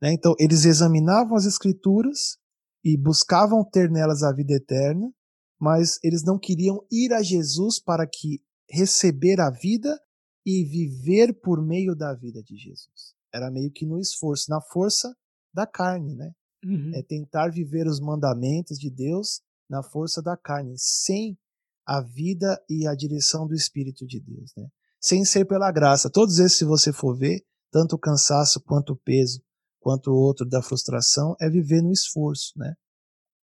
[0.00, 0.12] Né?
[0.12, 2.38] Então, eles examinavam as Escrituras
[2.84, 5.12] e buscavam ter nelas a vida eterna,
[5.60, 9.96] mas eles não queriam ir a Jesus para que receber a vida
[10.44, 13.14] e viver por meio da vida de Jesus.
[13.32, 15.14] Era meio que no esforço, na força
[15.54, 16.32] da carne, né?
[16.64, 16.92] Uhum.
[16.94, 21.38] É tentar viver os mandamentos de Deus na força da carne, sem
[21.86, 24.66] a vida e a direção do Espírito de Deus, né?
[25.00, 26.10] Sem ser pela graça.
[26.10, 29.40] Todos esses, se você for ver, tanto o cansaço quanto o peso,
[29.82, 32.74] quanto o outro da frustração, é viver no esforço, né?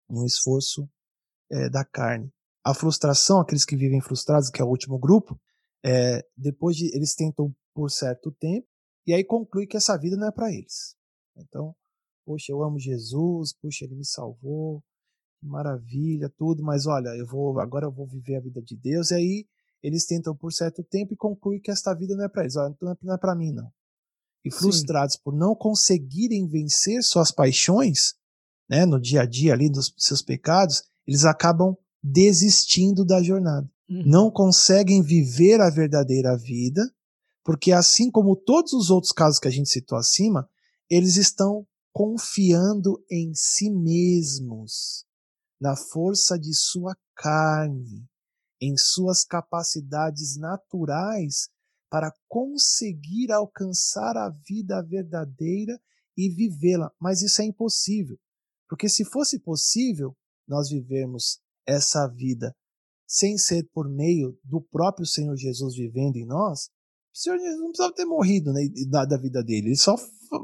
[0.09, 0.89] No esforço
[1.51, 2.29] é, da carne.
[2.65, 5.39] A frustração, aqueles que vivem frustrados, que é o último grupo,
[5.85, 8.67] é, depois de eles tentam por certo tempo
[9.05, 10.95] e aí conclui que essa vida não é para eles.
[11.35, 11.75] Então,
[12.25, 14.81] poxa, eu amo Jesus, poxa, ele me salvou,
[15.41, 19.15] maravilha, tudo, mas olha, eu vou agora eu vou viver a vida de Deus e
[19.15, 19.47] aí
[19.83, 22.71] eles tentam por certo tempo e concluem que esta vida não é para eles, olha,
[22.71, 23.69] então não é para mim não.
[24.43, 25.21] E frustrados Sim.
[25.23, 28.15] por não conseguirem vencer suas paixões,
[28.69, 33.69] né, no dia a dia ali dos seus pecados, eles acabam desistindo da jornada.
[33.89, 34.03] Uhum.
[34.05, 36.81] Não conseguem viver a verdadeira vida,
[37.43, 40.49] porque assim como todos os outros casos que a gente citou acima,
[40.89, 45.05] eles estão confiando em si mesmos,
[45.61, 48.05] na força de sua carne,
[48.59, 51.49] em suas capacidades naturais
[51.93, 55.79] para conseguir alcançar a vida verdadeira
[56.17, 56.91] e vivê-la.
[56.99, 58.17] Mas isso é impossível,
[58.67, 62.55] porque se fosse possível nós vivermos essa vida
[63.05, 66.71] sem ser por meio do próprio Senhor Jesus vivendo em nós,
[67.13, 69.67] o Senhor Jesus não precisava ter morrido né, da, da vida dele.
[69.67, 69.95] Ele só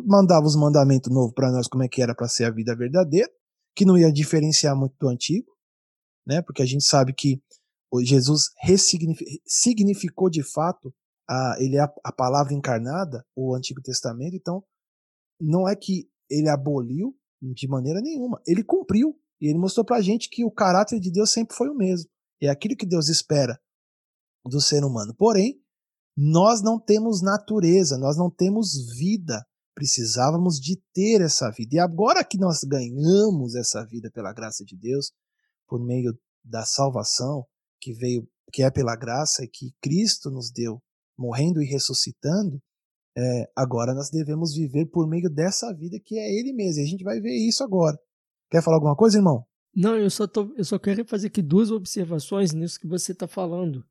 [0.05, 3.27] mandava os mandamentos novos para nós, como é que era para ser a vida verdadeira,
[3.75, 5.51] que não ia diferenciar muito do antigo,
[6.27, 6.43] né?
[6.43, 7.41] Porque a gente sabe que
[8.03, 8.51] Jesus
[9.47, 10.93] significou de fato
[11.29, 14.35] a, ele é a, a palavra encarnada, o Antigo Testamento.
[14.35, 14.63] Então,
[15.39, 18.41] não é que ele aboliu de maneira nenhuma.
[18.47, 21.69] Ele cumpriu e ele mostrou para a gente que o caráter de Deus sempre foi
[21.69, 22.09] o mesmo.
[22.41, 23.59] É aquilo que Deus espera
[24.45, 25.13] do ser humano.
[25.15, 25.61] Porém,
[26.17, 29.45] nós não temos natureza, nós não temos vida.
[29.75, 31.75] Precisávamos de ter essa vida.
[31.75, 35.13] E agora que nós ganhamos essa vida pela graça de Deus,
[35.67, 37.45] por meio da salvação
[37.79, 40.81] que veio, que é pela graça e que Cristo nos deu,
[41.19, 42.61] morrendo e ressuscitando,
[43.17, 46.81] é, agora nós devemos viver por meio dessa vida que é Ele mesmo.
[46.81, 47.99] E a gente vai ver isso agora.
[48.49, 49.45] Quer falar alguma coisa, irmão?
[49.75, 53.27] Não, eu só, tô, eu só quero fazer aqui duas observações nisso que você está
[53.27, 53.85] falando.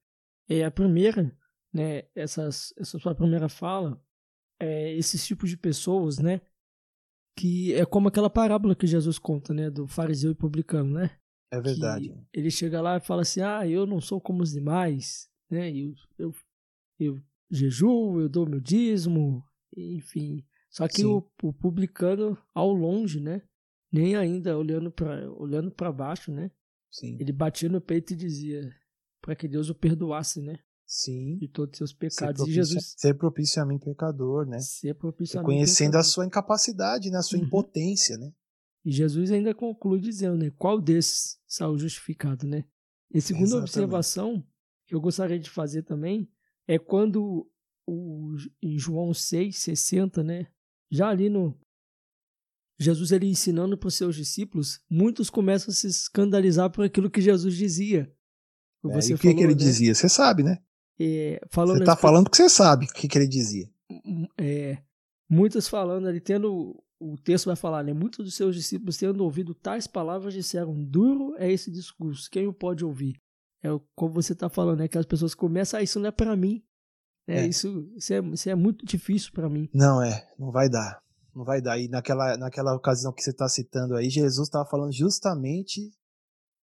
[0.48, 1.36] É, a primeira,
[1.72, 4.02] né, essas, essa sua primeira fala,
[4.58, 6.40] é, esses tipos de pessoas, né,
[7.36, 11.10] que é como aquela parábola que Jesus conta, né, do fariseu e publicano, né?
[11.50, 12.14] É verdade.
[12.30, 15.94] ele chega lá e fala assim, ah, eu não sou como os demais, né, eu,
[16.18, 16.34] eu,
[16.98, 19.42] eu jejuo, eu dou meu dízimo,
[19.76, 20.44] enfim.
[20.70, 23.42] Só que o, o publicano, ao longe, né,
[23.90, 26.50] nem ainda olhando para olhando para baixo, né?
[26.90, 27.16] Sim.
[27.18, 28.70] Ele batia no peito e dizia
[29.20, 30.58] para que Deus o perdoasse, né?
[30.86, 31.36] Sim.
[31.36, 32.42] De todos os seus pecados.
[32.42, 34.58] Ser, e Jesus ser propício a mim pecador, né?
[34.60, 37.18] Ser propício a mim Conhecendo a sua incapacidade, né?
[37.18, 37.44] A sua uhum.
[37.44, 38.32] impotência, né?
[38.84, 40.50] E Jesus ainda conclui dizendo, né?
[40.56, 42.64] Qual desses saiu justificado, né?
[43.12, 43.70] E segunda Exatamente.
[43.70, 44.46] observação
[44.86, 46.30] que eu gostaria de fazer também
[46.68, 47.50] é quando
[47.88, 50.46] o, em João 6,60, né?
[50.90, 51.58] Já ali no,
[52.78, 57.20] Jesus ele ensinando para os seus discípulos, muitos começam a se escandalizar por aquilo que
[57.20, 58.12] Jesus dizia.
[58.84, 59.54] É, e o que, falou, que ele né?
[59.54, 59.94] dizia?
[59.94, 60.58] Você sabe, né?
[61.00, 63.68] É, você está falando que você sabe o que, que ele dizia.
[64.36, 64.78] É,
[65.28, 66.80] muitos falando ali, tendo.
[67.00, 67.92] O texto vai falar, né?
[67.92, 72.52] Muitos dos seus discípulos, tendo ouvido tais palavras, disseram: Duro é esse discurso, quem o
[72.52, 73.20] pode ouvir?
[73.62, 74.88] É como você está falando, né?
[74.88, 76.62] Que as pessoas começam, ah, isso não é para mim.
[77.26, 77.46] É, é.
[77.46, 79.68] Isso, isso, é, isso é muito difícil para mim.
[79.74, 81.02] Não é, não vai dar
[81.38, 81.78] não vai dar.
[81.78, 85.92] E naquela, naquela ocasião que você está citando aí, Jesus estava falando justamente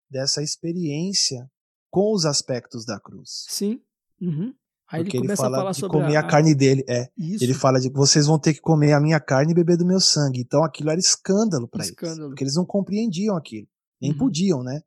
[0.10, 1.49] dessa experiência
[1.89, 3.45] com os aspectos da cruz.
[3.47, 3.81] Sim.
[4.21, 4.53] Uhum.
[4.88, 6.19] Aí Porque ele, ele fala de comer a...
[6.19, 6.27] a...
[6.27, 6.84] carne dele.
[6.88, 7.10] É.
[7.17, 7.43] Isso.
[7.43, 9.99] Ele fala de vocês vão ter que comer a minha carne e beber do meu
[9.99, 10.41] sangue.
[10.41, 11.95] Então aquilo era escândalo para eles.
[11.95, 13.67] Porque eles não compreendiam aquilo.
[13.99, 14.17] Nem uhum.
[14.17, 14.81] podiam, né?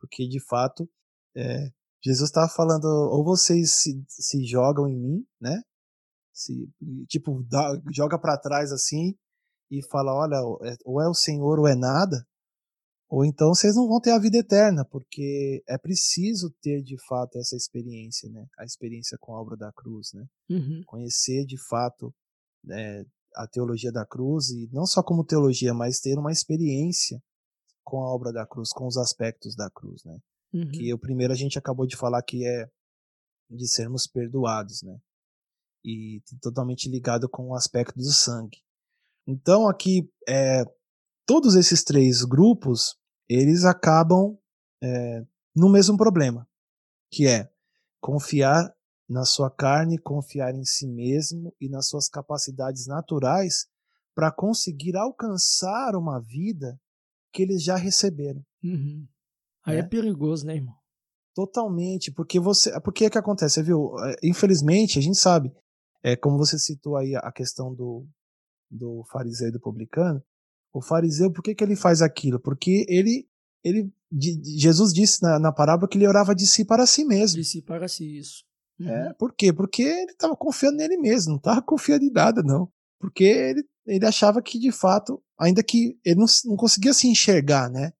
[0.00, 0.88] Porque de fato,
[1.36, 1.70] é,
[2.04, 5.62] Jesus estava falando, ou vocês se, se jogam em mim, né?
[6.32, 6.68] Se,
[7.08, 9.14] tipo, dá, joga para trás assim
[9.70, 10.36] e fala: olha,
[10.68, 12.26] é, ou é o Senhor ou é nada,
[13.08, 17.38] ou então vocês não vão ter a vida eterna, porque é preciso ter de fato
[17.38, 18.46] essa experiência, né?
[18.58, 20.24] A experiência com a obra da cruz, né?
[20.48, 20.82] Uhum.
[20.86, 22.12] Conhecer de fato
[22.64, 23.04] né,
[23.36, 27.22] a teologia da cruz e não só como teologia, mas ter uma experiência
[27.84, 30.18] com a obra da cruz, com os aspectos da cruz, né?
[30.52, 30.68] Uhum.
[30.70, 32.68] Que o primeiro a gente acabou de falar que é
[33.50, 34.98] de sermos perdoados, né?
[35.84, 38.58] E totalmente ligado com o aspecto do sangue.
[39.26, 40.64] Então aqui é,
[41.26, 42.96] todos esses três grupos
[43.28, 44.38] eles acabam
[44.82, 45.24] é,
[45.54, 46.48] no mesmo problema,
[47.10, 47.50] que é
[48.00, 48.74] confiar
[49.08, 53.66] na sua carne, confiar em si mesmo e nas suas capacidades naturais
[54.14, 56.80] para conseguir alcançar uma vida
[57.32, 58.44] que eles já receberam.
[58.62, 59.06] Uhum.
[59.64, 59.80] Aí é.
[59.80, 60.74] é perigoso, né, irmão?
[61.34, 63.94] Totalmente, porque você, porque é que acontece, viu?
[64.04, 65.52] É, infelizmente, a gente sabe,
[66.02, 68.06] é como você citou aí a questão do,
[68.70, 70.22] do fariseu e do publicano.
[70.72, 72.40] O fariseu, por que, que ele faz aquilo?
[72.40, 73.26] Porque ele,
[73.62, 77.38] ele Jesus disse na, na parábola que ele orava de si para si mesmo.
[77.38, 78.44] De si para si, isso.
[78.78, 78.88] Uhum.
[78.88, 79.52] É, por quê?
[79.52, 82.70] Porque ele estava confiando nele mesmo, não estava confiando em nada, não.
[82.98, 87.70] Porque ele, ele achava que, de fato, ainda que ele não, não conseguia se enxergar,
[87.70, 87.92] né?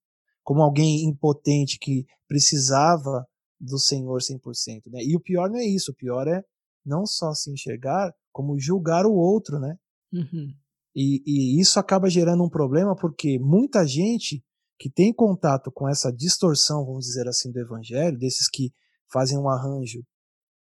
[0.42, 3.26] Como alguém impotente que precisava
[3.60, 5.02] do Senhor 100%, né?
[5.02, 6.42] E o pior não é isso, o pior é
[6.84, 9.76] não só se enxergar, como julgar o outro, né?
[10.12, 10.52] Uhum.
[10.94, 14.44] E, e, isso acaba gerando um problema porque muita gente
[14.78, 18.72] que tem contato com essa distorção, vamos dizer assim, do evangelho, desses que
[19.10, 20.02] fazem um arranjo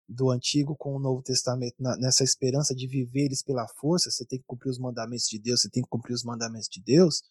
[0.09, 4.25] do Antigo com o Novo Testamento, na, nessa esperança de viver eles pela força, você
[4.25, 7.22] tem que cumprir os mandamentos de Deus, você tem que cumprir os mandamentos de Deus,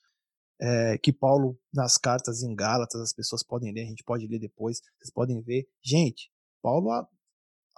[0.62, 4.40] é, que Paulo, nas cartas em Gálatas, as pessoas podem ler, a gente pode ler
[4.40, 5.68] depois, vocês podem ver.
[5.84, 6.30] Gente,
[6.62, 6.90] Paulo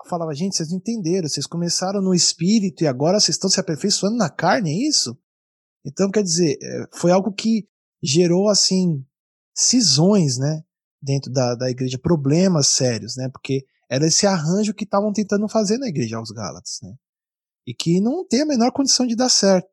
[0.07, 4.17] falava, gente, vocês não entenderam, vocês começaram no espírito e agora vocês estão se aperfeiçoando
[4.17, 5.17] na carne, é isso?
[5.85, 7.67] Então, quer dizer, é, foi algo que
[8.03, 9.05] gerou, assim,
[9.55, 10.63] cisões, né,
[11.01, 15.77] dentro da, da igreja, problemas sérios, né, porque era esse arranjo que estavam tentando fazer
[15.77, 16.93] na igreja aos Gálatas, né,
[17.65, 19.69] e que não tem a menor condição de dar certo.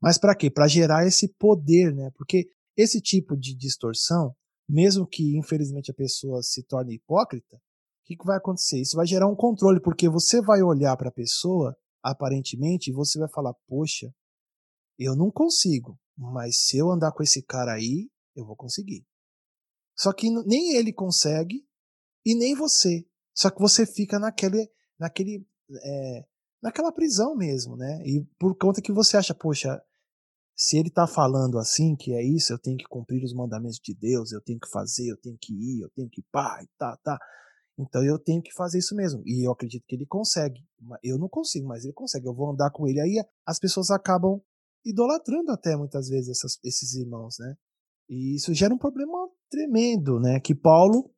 [0.00, 0.50] Mas para quê?
[0.50, 2.10] Para gerar esse poder, né?
[2.16, 4.34] Porque esse tipo de distorção,
[4.68, 7.60] mesmo que infelizmente a pessoa se torne hipócrita, o
[8.06, 8.80] que, que vai acontecer?
[8.80, 13.18] Isso vai gerar um controle, porque você vai olhar para a pessoa, aparentemente, e você
[13.18, 14.12] vai falar: Poxa,
[14.98, 19.06] eu não consigo, mas se eu andar com esse cara aí, eu vou conseguir.
[19.96, 21.64] Só que nem ele consegue
[22.24, 23.06] e nem você.
[23.34, 25.46] Só que você fica naquele, naquele,
[25.82, 26.24] é,
[26.62, 28.02] naquela prisão mesmo, né?
[28.04, 29.82] E por conta que você acha, poxa,
[30.60, 33.94] se ele está falando assim, que é isso, eu tenho que cumprir os mandamentos de
[33.94, 36.98] Deus, eu tenho que fazer, eu tenho que ir, eu tenho que pá, e tá,
[37.02, 37.18] tá.
[37.78, 39.22] Então eu tenho que fazer isso mesmo.
[39.24, 40.60] E eu acredito que ele consegue.
[41.02, 42.28] Eu não consigo, mas ele consegue.
[42.28, 43.00] Eu vou andar com ele.
[43.00, 44.38] Aí as pessoas acabam
[44.84, 47.54] idolatrando até muitas vezes essas, esses irmãos, né?
[48.10, 49.16] E isso gera um problema
[49.50, 50.40] tremendo, né?
[50.40, 51.10] Que Paulo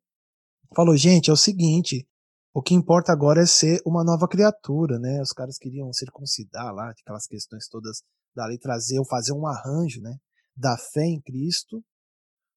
[0.73, 2.07] falou, gente, é o seguinte,
[2.53, 5.21] o que importa agora é ser uma nova criatura, né?
[5.21, 8.03] Os caras queriam circuncidar lá, aquelas questões todas
[8.35, 10.17] da lei, trazer ou fazer um arranjo, né?
[10.55, 11.83] Da fé em Cristo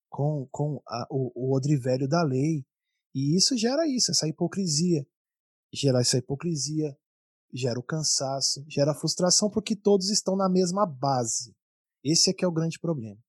[0.09, 2.65] com, com a, o, o odrivelho da lei.
[3.15, 5.07] E isso gera isso, essa hipocrisia.
[5.73, 6.97] Gera essa hipocrisia,
[7.53, 11.55] gera o cansaço, gera a frustração, porque todos estão na mesma base.
[12.05, 13.21] Esse é que é o grande problema.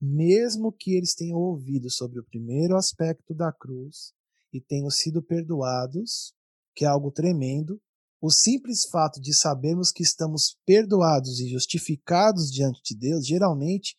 [0.00, 4.12] Mesmo que eles tenham ouvido sobre o primeiro aspecto da cruz,
[4.54, 6.32] e tenham sido perdoados,
[6.76, 7.80] que é algo tremendo,
[8.24, 13.96] o simples fato de sabermos que estamos perdoados e justificados diante de Deus, geralmente,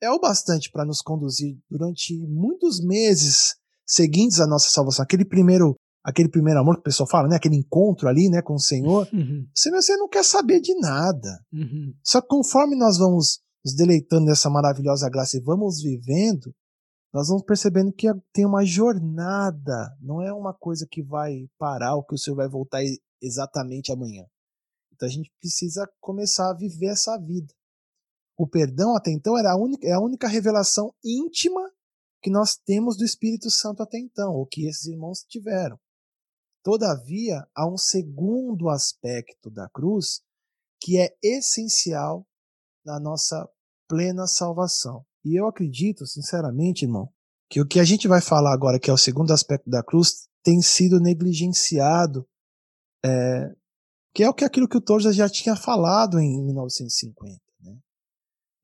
[0.00, 5.02] é o bastante para nos conduzir durante muitos meses seguintes à nossa salvação.
[5.02, 7.34] Aquele primeiro, aquele primeiro amor que o pessoal fala, né?
[7.34, 9.08] Aquele encontro ali, né, com o Senhor.
[9.12, 9.44] Uhum.
[9.52, 11.40] Você, você não quer saber de nada.
[11.52, 11.92] Uhum.
[12.04, 16.54] Só que conforme nós vamos nos deleitando nessa maravilhosa graça e vamos vivendo,
[17.14, 22.02] nós vamos percebendo que tem uma jornada, não é uma coisa que vai parar ou
[22.02, 22.80] que o Senhor vai voltar
[23.22, 24.26] exatamente amanhã.
[24.92, 27.54] Então a gente precisa começar a viver essa vida.
[28.36, 31.72] O perdão até então era a única, é a única revelação íntima
[32.20, 35.78] que nós temos do Espírito Santo até então, ou que esses irmãos tiveram.
[36.64, 40.20] Todavia, há um segundo aspecto da cruz
[40.80, 42.26] que é essencial
[42.84, 43.48] na nossa
[43.86, 45.06] plena salvação.
[45.24, 47.08] E eu acredito, sinceramente, irmão,
[47.48, 50.28] que o que a gente vai falar agora, que é o segundo aspecto da cruz,
[50.42, 52.26] tem sido negligenciado,
[53.04, 53.54] é,
[54.14, 57.40] que é o que aquilo que o Torja já tinha falado em 1950.
[57.60, 57.78] Né?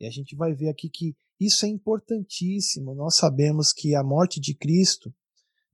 [0.01, 2.95] E a gente vai ver aqui que isso é importantíssimo.
[2.95, 5.13] Nós sabemos que a morte de Cristo,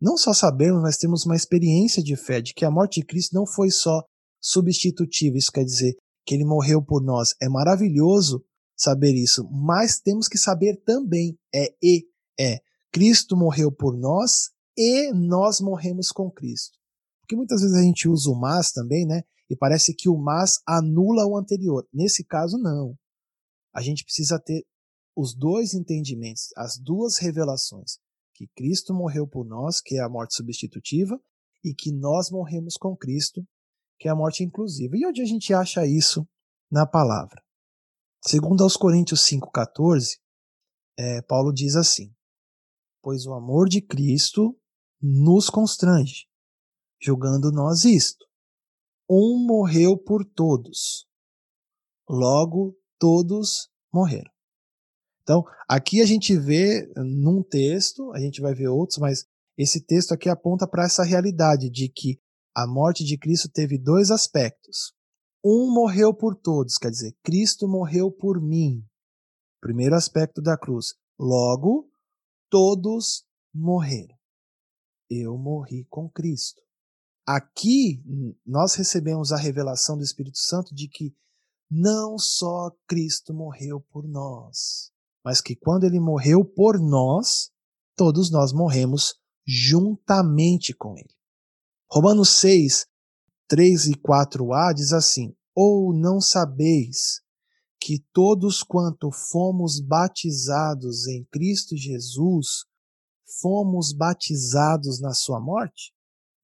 [0.00, 3.34] não só sabemos, mas temos uma experiência de fé de que a morte de Cristo
[3.34, 4.04] não foi só
[4.40, 7.34] substitutiva, isso quer dizer que ele morreu por nós.
[7.42, 8.44] É maravilhoso
[8.76, 12.06] saber isso, mas temos que saber também é e
[12.38, 12.60] é
[12.92, 16.78] Cristo morreu por nós e nós morremos com Cristo.
[17.20, 19.22] Porque muitas vezes a gente usa o mas também, né?
[19.48, 21.86] E parece que o mas anula o anterior.
[21.92, 22.96] Nesse caso não.
[23.74, 24.64] A gente precisa ter
[25.16, 27.98] os dois entendimentos, as duas revelações,
[28.34, 31.18] que Cristo morreu por nós, que é a morte substitutiva,
[31.64, 33.42] e que nós morremos com Cristo,
[33.98, 34.96] que é a morte inclusiva.
[34.96, 36.28] E onde a gente acha isso
[36.70, 37.42] na palavra?
[38.26, 40.18] Segundo aos Coríntios 5,14,
[40.98, 42.12] é, Paulo diz assim:
[43.00, 44.58] Pois o amor de Cristo
[45.00, 46.26] nos constrange,
[47.00, 48.26] julgando nós isto.
[49.08, 51.06] Um morreu por todos,
[52.10, 54.32] logo todos morreram.
[55.22, 59.24] Então, aqui a gente vê num texto, a gente vai ver outros, mas
[59.56, 62.20] esse texto aqui aponta para essa realidade de que
[62.52, 64.96] a morte de Cristo teve dois aspectos.
[65.48, 68.84] Um morreu por todos, quer dizer, Cristo morreu por mim.
[69.60, 70.94] Primeiro aspecto da cruz.
[71.16, 71.88] Logo,
[72.50, 73.24] todos
[73.54, 74.16] morreram.
[75.08, 76.60] Eu morri com Cristo.
[77.24, 78.02] Aqui
[78.44, 81.14] nós recebemos a revelação do Espírito Santo de que
[81.70, 84.90] não só Cristo morreu por nós,
[85.24, 87.52] mas que quando ele morreu por nós,
[87.94, 89.14] todos nós morremos
[89.46, 91.14] juntamente com ele.
[91.88, 92.88] Romanos 6,
[93.48, 97.20] 3 e 4a diz assim: Ou não sabeis
[97.80, 102.64] que todos quanto fomos batizados em Cristo Jesus,
[103.40, 105.94] fomos batizados na sua morte?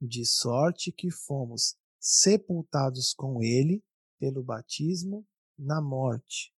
[0.01, 3.83] De sorte que fomos sepultados com ele
[4.19, 5.27] pelo batismo
[5.59, 6.53] na morte.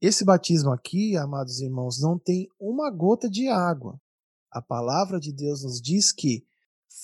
[0.00, 4.00] Esse batismo aqui, amados irmãos, não tem uma gota de água.
[4.50, 6.44] A palavra de Deus nos diz que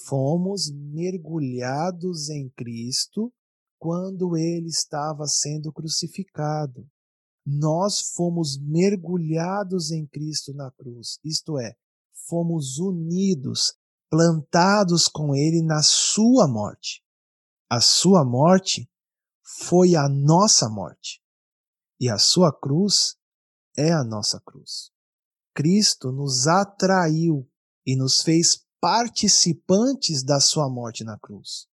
[0.05, 3.33] fomos mergulhados em Cristo
[3.79, 6.89] quando ele estava sendo crucificado.
[7.45, 11.77] Nós fomos mergulhados em Cristo na cruz, isto é,
[12.29, 13.75] fomos unidos,
[14.11, 17.05] plantados com ele na sua morte.
[17.71, 18.91] A sua morte
[19.43, 21.23] foi a nossa morte
[22.01, 23.17] e a sua cruz
[23.77, 24.91] é a nossa cruz.
[25.55, 27.49] Cristo nos atraiu
[27.87, 31.66] e nos fez participantes da sua morte na cruz.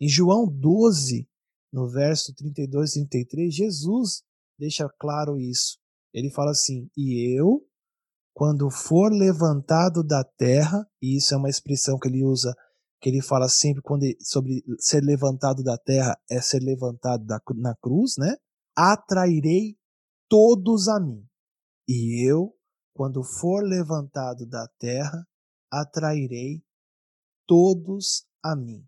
[0.00, 1.28] Em João 12,
[1.72, 4.22] no verso 32 e 33, Jesus
[4.58, 5.78] deixa claro isso.
[6.12, 7.66] Ele fala assim: E eu,
[8.32, 12.54] quando for levantado da terra, e isso é uma expressão que ele usa,
[13.00, 17.40] que ele fala sempre quando ele, sobre ser levantado da terra, é ser levantado da,
[17.56, 18.36] na cruz, né?
[18.76, 19.76] Atrairei
[20.28, 21.24] todos a mim.
[21.88, 22.54] E eu,
[22.94, 25.26] quando for levantado da terra,
[25.80, 26.62] atrairei
[27.46, 28.84] todos a mim.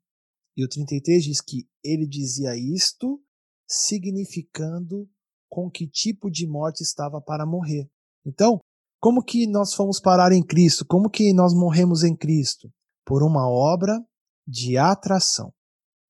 [0.57, 3.23] E o 33 diz que ele dizia isto,
[3.69, 5.09] significando
[5.49, 7.89] com que tipo de morte estava para morrer.
[8.25, 8.59] Então,
[9.01, 10.85] como que nós fomos parar em Cristo?
[10.87, 12.73] Como que nós morremos em Cristo?
[13.05, 14.03] Por uma obra
[14.47, 15.53] de atração.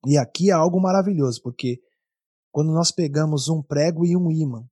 [0.06, 1.80] E aqui é algo maravilhoso, porque
[2.52, 4.64] quando nós pegamos um prego e um ímã,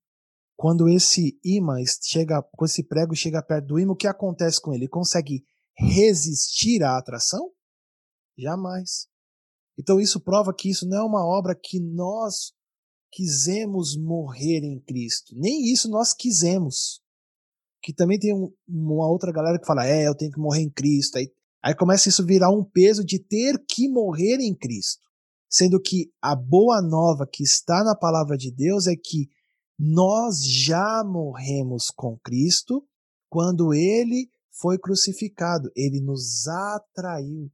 [0.56, 4.72] quando esse ímã chega, quando esse prego chega perto do ímã, o que acontece com
[4.72, 4.84] ele?
[4.84, 5.44] Ele consegue
[5.76, 7.50] resistir à atração?
[8.38, 9.08] Jamais.
[9.78, 12.52] Então isso prova que isso não é uma obra que nós
[13.12, 15.34] quisemos morrer em Cristo.
[15.36, 17.00] Nem isso nós quisemos.
[17.82, 20.70] Que também tem um, uma outra galera que fala, é, eu tenho que morrer em
[20.70, 21.18] Cristo.
[21.18, 21.30] Aí,
[21.62, 25.02] aí começa isso a virar um peso de ter que morrer em Cristo.
[25.48, 29.28] Sendo que a boa nova que está na palavra de Deus é que
[29.78, 32.84] nós já morremos com Cristo
[33.28, 34.28] quando ele
[34.60, 35.70] foi crucificado.
[35.74, 37.50] Ele nos atraiu.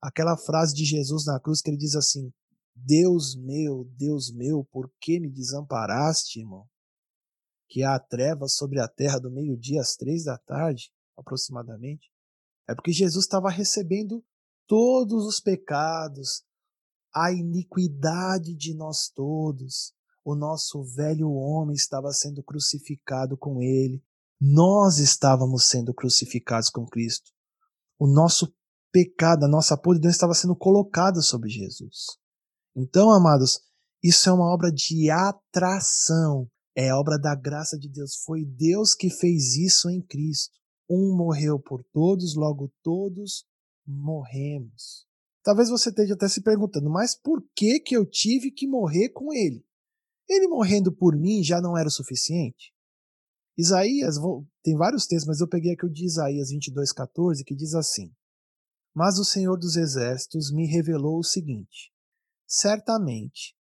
[0.00, 2.32] Aquela frase de Jesus na cruz que ele diz assim:
[2.74, 6.68] Deus meu, Deus meu, por que me desamparaste, irmão?
[7.68, 12.10] Que há trevas sobre a terra do meio-dia às três da tarde, aproximadamente.
[12.68, 14.24] É porque Jesus estava recebendo
[14.66, 16.44] todos os pecados,
[17.14, 19.94] a iniquidade de nós todos.
[20.24, 24.04] O nosso velho homem estava sendo crucificado com ele.
[24.40, 27.30] Nós estávamos sendo crucificados com Cristo.
[27.98, 28.54] O nosso
[28.92, 32.18] pecado, a nossa podridão estava sendo colocada sobre Jesus.
[32.76, 33.60] Então, amados,
[34.02, 38.16] isso é uma obra de atração, é obra da graça de Deus.
[38.24, 40.54] Foi Deus que fez isso em Cristo.
[40.88, 43.46] Um morreu por todos, logo todos
[43.86, 45.06] morremos.
[45.42, 49.32] Talvez você esteja até se perguntando, mas por que que eu tive que morrer com
[49.32, 49.64] ele?
[50.28, 52.75] Ele morrendo por mim já não era o suficiente?
[53.58, 54.16] Isaías,
[54.62, 58.14] tem vários textos, mas eu peguei aqui o de Isaías 22:14 que diz assim:
[58.94, 61.92] Mas o Senhor dos exércitos me revelou o seguinte:
[62.46, 63.56] certamente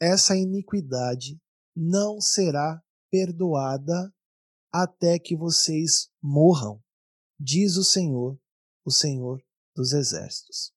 [0.00, 1.40] essa iniquidade
[1.74, 4.12] não será perdoada
[4.72, 6.82] até que vocês morram,
[7.40, 8.38] diz o Senhor,
[8.84, 9.42] o Senhor
[9.74, 10.72] dos Exércitos.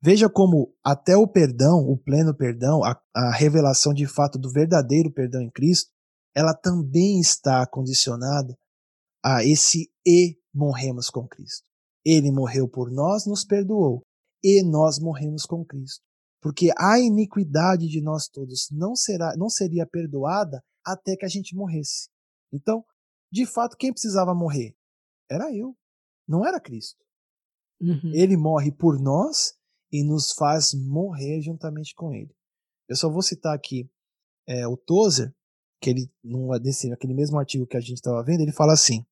[0.00, 5.12] Veja como até o perdão, o pleno perdão, a, a revelação de fato do verdadeiro
[5.12, 5.92] perdão em Cristo,
[6.38, 8.54] ela também está condicionada
[9.24, 11.64] a esse e morremos com Cristo.
[12.04, 14.02] Ele morreu por nós, nos perdoou,
[14.42, 16.08] e nós morremos com Cristo
[16.40, 21.54] porque a iniquidade de nós todos não será, não seria perdoada até que a gente
[21.54, 22.08] morresse.
[22.52, 22.84] Então,
[23.30, 24.74] de fato, quem precisava morrer?
[25.30, 25.76] Era eu,
[26.26, 27.04] não era Cristo.
[27.80, 28.12] Uhum.
[28.14, 29.54] Ele morre por nós
[29.92, 32.34] e nos faz morrer juntamente com ele.
[32.88, 33.90] Eu só vou citar aqui
[34.46, 35.34] é, o Tozer,
[35.80, 39.04] que ele, num, desse, aquele mesmo artigo que a gente estava vendo, ele fala assim: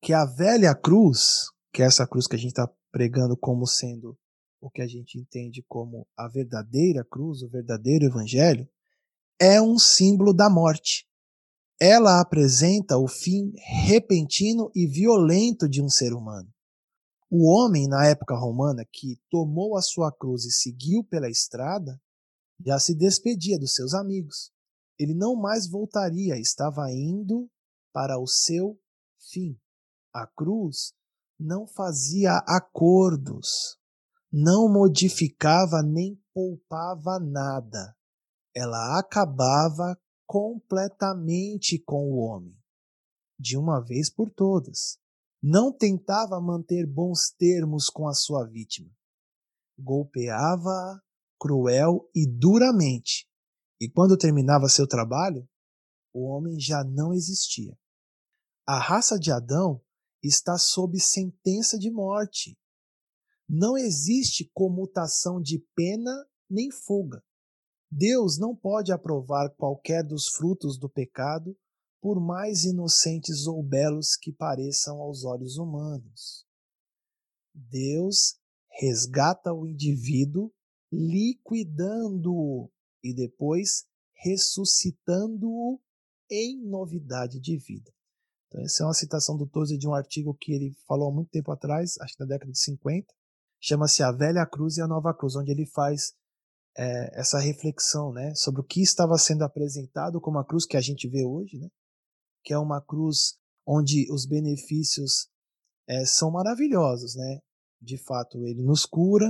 [0.00, 4.18] que a velha cruz, que é essa cruz que a gente está pregando como sendo
[4.60, 8.68] o que a gente entende como a verdadeira cruz, o verdadeiro evangelho,
[9.40, 11.06] é um símbolo da morte.
[11.80, 16.48] Ela apresenta o fim repentino e violento de um ser humano.
[17.28, 22.00] O homem, na época romana, que tomou a sua cruz e seguiu pela estrada,
[22.64, 24.52] já se despedia dos seus amigos.
[24.98, 27.50] Ele não mais voltaria, estava indo
[27.92, 28.78] para o seu
[29.30, 29.58] fim.
[30.12, 30.92] A cruz
[31.38, 33.78] não fazia acordos,
[34.32, 37.96] não modificava nem poupava nada.
[38.54, 42.56] Ela acabava completamente com o homem,
[43.38, 44.98] de uma vez por todas.
[45.42, 48.90] Não tentava manter bons termos com a sua vítima.
[49.78, 51.00] Golpeava-a
[51.40, 53.28] cruel e duramente.
[53.82, 55.44] E quando terminava seu trabalho,
[56.14, 57.76] o homem já não existia.
[58.64, 59.82] A raça de Adão
[60.22, 62.56] está sob sentença de morte.
[63.48, 66.12] Não existe comutação de pena
[66.48, 67.24] nem fuga.
[67.90, 71.58] Deus não pode aprovar qualquer dos frutos do pecado,
[72.00, 76.46] por mais inocentes ou belos que pareçam aos olhos humanos.
[77.52, 78.38] Deus
[78.70, 80.54] resgata o indivíduo
[80.92, 82.70] liquidando-o
[83.02, 83.84] e depois
[84.14, 85.80] ressuscitando-o
[86.30, 87.90] em novidade de vida.
[88.46, 91.30] Então, essa é uma citação do Tozer de um artigo que ele falou há muito
[91.30, 93.06] tempo atrás, acho que na década de 50,
[93.60, 96.14] chama-se A Velha Cruz e a Nova Cruz, onde ele faz
[96.76, 100.80] é, essa reflexão né, sobre o que estava sendo apresentado como a cruz que a
[100.80, 101.68] gente vê hoje, né,
[102.44, 105.28] que é uma cruz onde os benefícios
[105.88, 107.14] é, são maravilhosos.
[107.16, 107.40] Né?
[107.80, 109.26] De fato, ele nos cura,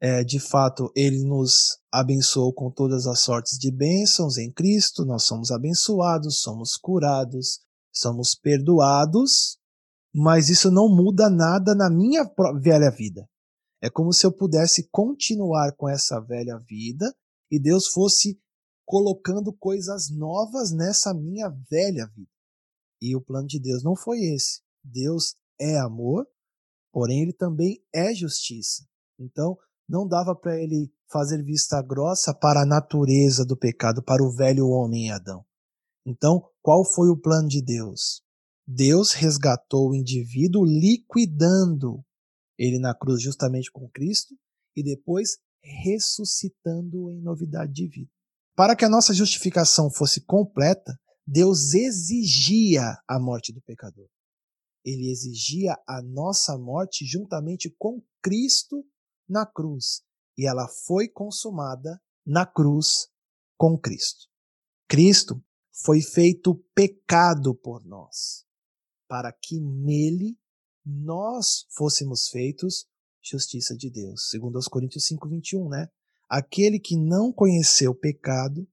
[0.00, 5.24] é, de fato, ele nos abençoou com todas as sortes de bênçãos em Cristo, nós
[5.24, 7.60] somos abençoados, somos curados,
[7.92, 9.58] somos perdoados,
[10.14, 12.24] mas isso não muda nada na minha
[12.60, 13.28] velha vida.
[13.82, 17.12] É como se eu pudesse continuar com essa velha vida
[17.50, 18.40] e Deus fosse
[18.84, 22.30] colocando coisas novas nessa minha velha vida.
[23.00, 24.62] E o plano de Deus não foi esse.
[24.82, 26.26] Deus é amor,
[26.92, 28.86] porém ele também é justiça.
[29.18, 29.58] Então,
[29.88, 34.68] não dava para ele fazer vista grossa para a natureza do pecado, para o velho
[34.68, 35.44] homem Adão.
[36.04, 38.22] Então, qual foi o plano de Deus?
[38.66, 42.04] Deus resgatou o indivíduo liquidando
[42.58, 44.34] ele na cruz justamente com Cristo
[44.76, 48.10] e depois ressuscitando em novidade de vida.
[48.56, 54.08] Para que a nossa justificação fosse completa, Deus exigia a morte do pecador.
[54.84, 58.84] Ele exigia a nossa morte juntamente com Cristo
[59.28, 60.02] na cruz
[60.36, 63.08] e ela foi consumada na cruz
[63.56, 64.28] com Cristo.
[64.88, 68.44] Cristo foi feito pecado por nós,
[69.08, 70.38] para que nele
[70.84, 72.86] nós fôssemos feitos
[73.22, 74.28] justiça de Deus.
[74.30, 75.88] Segundo aos Coríntios 5:21, né?
[76.28, 78.66] Aquele que não conheceu pecado,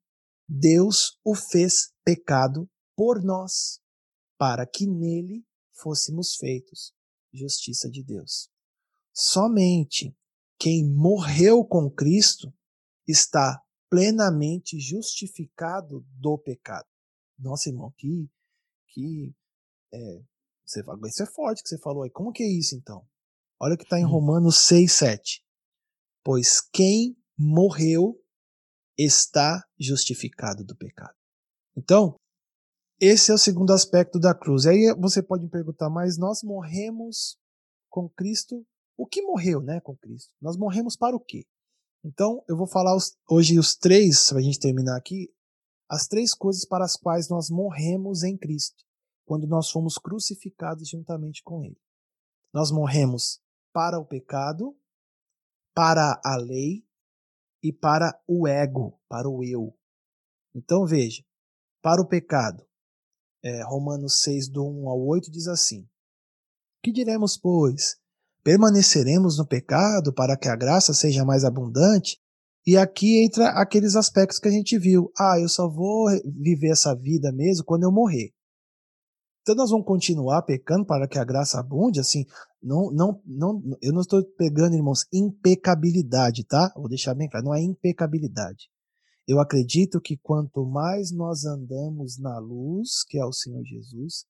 [0.48, 3.80] Deus o fez pecado por nós,
[4.38, 6.94] para que nele fôssemos feitos
[7.34, 8.50] justiça de Deus.
[9.14, 10.16] Somente
[10.60, 12.54] quem morreu com Cristo
[13.08, 16.88] está plenamente justificado do pecado.
[17.38, 18.30] Nossa, irmão, que,
[18.90, 19.34] que
[19.94, 20.22] é,
[20.66, 22.10] você, isso é forte que você falou aí.
[22.10, 23.08] Como que é isso então?
[23.60, 25.46] Olha o que está em Romanos 6, 7.
[26.24, 28.20] Pois quem morreu
[28.98, 31.14] está justificado do pecado.
[31.76, 32.16] Então,
[33.00, 34.66] esse é o segundo aspecto da cruz.
[34.66, 37.38] Aí você pode me perguntar, mas nós morremos
[37.90, 38.66] com Cristo
[38.98, 40.34] o que morreu né, com Cristo?
[40.42, 41.46] Nós morremos para o quê?
[42.04, 45.34] Então, eu vou falar os, hoje os três, para a gente terminar aqui,
[45.90, 48.84] as três coisas para as quais nós morremos em Cristo,
[49.26, 51.80] quando nós fomos crucificados juntamente com Ele.
[52.54, 53.42] Nós morremos
[53.74, 54.78] para o pecado,
[55.74, 56.86] para a lei
[57.62, 59.78] e para o ego, para o eu.
[60.54, 61.24] Então veja,
[61.82, 62.66] para o pecado,
[63.44, 65.88] é, Romanos 6, do 1 ao 8 diz assim:
[66.82, 68.00] Que diremos, pois?
[68.46, 72.20] Permaneceremos no pecado para que a graça seja mais abundante?
[72.64, 75.12] E aqui entra aqueles aspectos que a gente viu.
[75.20, 78.32] Ah, eu só vou viver essa vida mesmo quando eu morrer.
[79.42, 82.24] Então nós vamos continuar pecando para que a graça abunde, assim,
[82.62, 86.72] não, não, não, eu não estou pegando, irmãos, impecabilidade, tá?
[86.76, 88.70] Vou deixar bem claro, não é impecabilidade.
[89.28, 94.26] Eu acredito que quanto mais nós andamos na luz, que é o Senhor Jesus,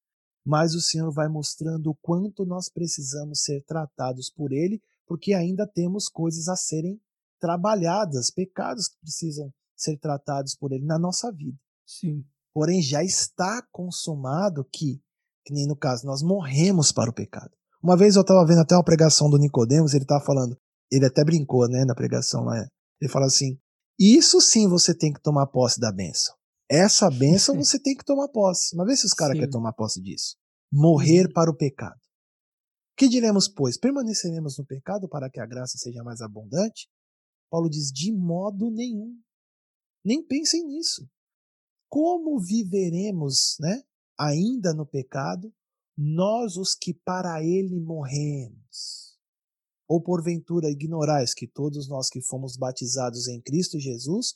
[0.46, 5.68] mais o Senhor vai mostrando o quanto nós precisamos ser tratados por Ele, porque ainda
[5.68, 7.00] temos coisas a serem
[7.40, 11.58] trabalhadas, pecados que precisam ser tratados por Ele na nossa vida.
[11.86, 12.24] Sim.
[12.54, 15.02] Porém, já está consumado que,
[15.44, 17.52] que nem no caso, nós morremos para o pecado.
[17.84, 20.58] Uma vez eu estava vendo até uma pregação do Nicodemos, ele estava falando,
[20.92, 22.58] ele até brincou, né, na pregação lá.
[23.02, 23.60] Ele fala assim:
[24.00, 26.36] isso sim você tem que tomar posse da bênção.
[26.70, 28.76] Essa bênção você tem que tomar posse.
[28.76, 30.36] Mas vê se os caras querem tomar posse disso.
[30.72, 31.34] Morrer uhum.
[31.34, 32.00] para o pecado.
[32.98, 33.78] Que diremos, pois?
[33.78, 36.90] Permaneceremos no pecado para que a graça seja mais abundante?
[37.50, 39.20] Paulo diz: de modo nenhum.
[40.04, 41.08] Nem pensem nisso.
[41.90, 43.84] Como viveremos, né,
[44.18, 45.54] ainda no pecado,
[45.98, 49.18] nós os que para ele morremos?
[49.88, 54.36] Ou porventura ignorais que todos nós que fomos batizados em Cristo Jesus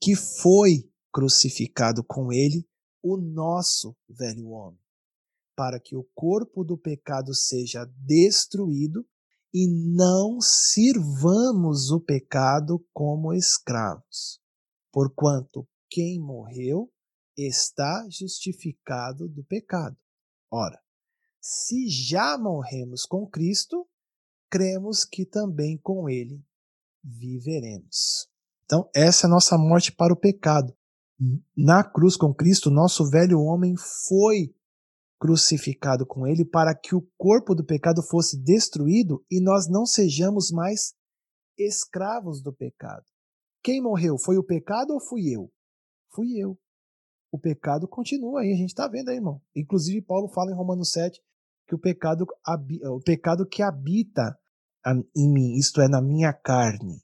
[0.00, 2.68] que foi crucificado com ele
[3.02, 4.80] o nosso velho homem,
[5.56, 9.06] para que o corpo do pecado seja destruído
[9.54, 14.40] e não sirvamos o pecado como escravos.
[14.92, 16.92] Porquanto quem morreu
[17.36, 19.96] está justificado do pecado.
[20.50, 20.80] Ora,
[21.40, 23.88] se já morremos com Cristo,
[24.50, 26.44] cremos que também com ele
[27.02, 28.28] viveremos.
[28.66, 30.76] Então, essa é a nossa morte para o pecado.
[31.56, 33.74] Na cruz com Cristo, nosso velho homem
[34.06, 34.54] foi
[35.18, 40.50] crucificado com ele para que o corpo do pecado fosse destruído e nós não sejamos
[40.50, 40.94] mais
[41.56, 43.04] escravos do pecado.
[43.62, 44.18] Quem morreu?
[44.18, 45.50] Foi o pecado ou fui eu?
[46.12, 46.58] Fui eu.
[47.32, 49.40] O pecado continua aí, a gente está vendo aí, irmão.
[49.54, 51.20] Inclusive, Paulo fala em Romanos 7
[51.66, 52.26] que o pecado,
[52.84, 54.38] o pecado que habita
[55.16, 57.02] em mim, isto é, na minha carne.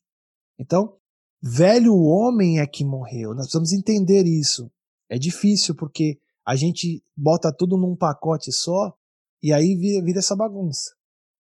[0.59, 0.97] Então,
[1.43, 3.31] velho homem é que morreu.
[3.31, 4.71] Nós precisamos entender isso.
[5.09, 8.97] É difícil porque a gente bota tudo num pacote só
[9.43, 10.95] e aí vira, vira essa bagunça.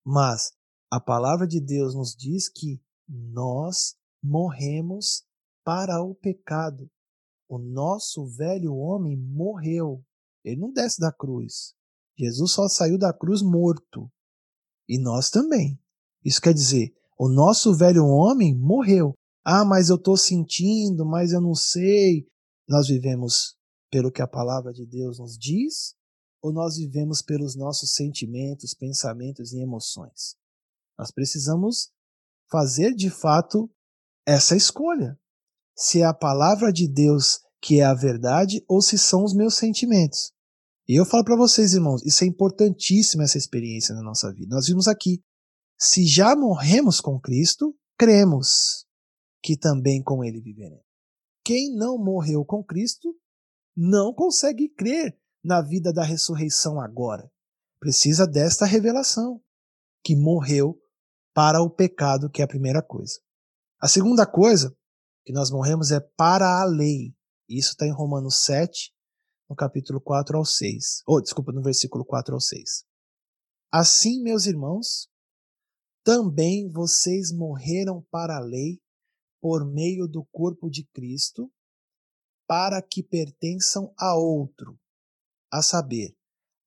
[0.05, 0.53] Mas
[0.91, 5.25] a palavra de Deus nos diz que nós morremos
[5.65, 6.91] para o pecado.
[7.49, 10.05] O nosso velho homem morreu.
[10.45, 11.75] Ele não desce da cruz.
[12.19, 14.11] Jesus só saiu da cruz morto.
[14.89, 15.79] E nós também.
[16.25, 19.15] Isso quer dizer, o nosso velho homem morreu.
[19.45, 22.27] Ah, mas eu estou sentindo, mas eu não sei.
[22.69, 23.57] Nós vivemos
[23.91, 25.95] pelo que a palavra de Deus nos diz
[26.43, 30.37] ou nós vivemos pelos nossos sentimentos, pensamentos e emoções?
[30.99, 31.91] Nós precisamos
[32.51, 33.71] fazer de fato
[34.27, 35.19] essa escolha.
[35.77, 39.55] Se é a palavra de Deus que é a verdade ou se são os meus
[39.57, 40.33] sentimentos.
[40.89, 44.55] E eu falo para vocês, irmãos, isso é importantíssimo essa experiência na nossa vida.
[44.55, 45.23] Nós vimos aqui,
[45.79, 48.87] se já morremos com Cristo, cremos
[49.43, 50.85] que também com ele viveremos.
[51.45, 53.15] Quem não morreu com Cristo
[53.77, 57.31] não consegue crer na vida da ressurreição agora.
[57.79, 59.43] Precisa desta revelação,
[60.05, 60.79] que morreu
[61.35, 63.19] para o pecado, que é a primeira coisa.
[63.81, 64.77] A segunda coisa
[65.25, 67.15] que nós morremos é para a lei.
[67.49, 68.93] Isso está em Romanos 7,
[69.49, 71.03] no capítulo 4 ao 6.
[71.07, 72.85] Ou, oh, desculpa, no versículo 4 ao 6.
[73.73, 75.09] Assim, meus irmãos,
[76.05, 78.81] também vocês morreram para a lei
[79.41, 81.51] por meio do corpo de Cristo,
[82.47, 84.79] para que pertençam a outro,
[85.53, 86.17] a saber,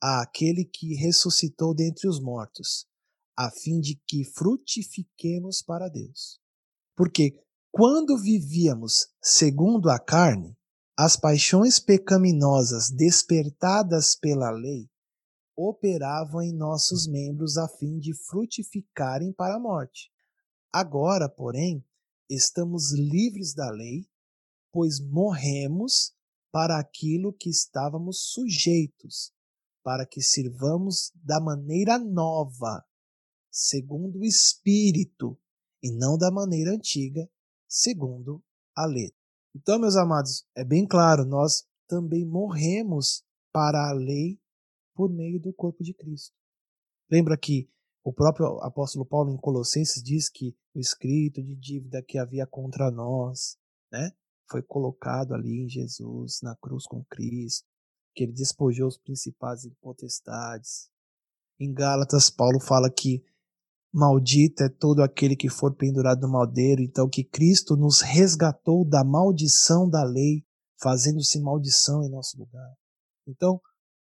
[0.01, 2.88] àquele que ressuscitou dentre os mortos,
[3.38, 6.39] a fim de que frutifiquemos para Deus.
[6.95, 7.39] Porque
[7.71, 10.55] quando vivíamos segundo a carne,
[10.97, 14.88] as paixões pecaminosas despertadas pela lei
[15.55, 20.11] operavam em nossos membros a fim de frutificarem para a morte.
[20.71, 21.84] Agora, porém,
[22.30, 24.07] estamos livres da lei,
[24.71, 26.13] pois morremos
[26.51, 29.32] para aquilo que estávamos sujeitos,
[29.84, 32.86] para que sirvamos da maneira nova,
[33.51, 35.38] segundo o Espírito,
[35.82, 37.30] e não da maneira antiga,
[37.67, 38.43] segundo
[38.76, 39.17] a letra.
[39.55, 44.39] Então, meus amados, é bem claro, nós também morremos para a lei
[44.95, 46.36] por meio do corpo de Cristo.
[47.11, 47.69] Lembra que
[48.03, 52.89] o próprio apóstolo Paulo em Colossenses diz que o escrito de dívida que havia contra
[52.89, 53.57] nós,
[53.91, 54.11] né,
[54.49, 57.67] foi colocado ali em Jesus, na cruz com Cristo,
[58.15, 60.89] que ele despojou os principais e potestades.
[61.59, 63.24] Em Gálatas, Paulo fala que
[63.91, 69.03] maldito é todo aquele que for pendurado no madeiro, então que Cristo nos resgatou da
[69.03, 70.43] maldição da lei,
[70.82, 72.74] fazendo-se maldição em nosso lugar.
[73.28, 73.61] Então,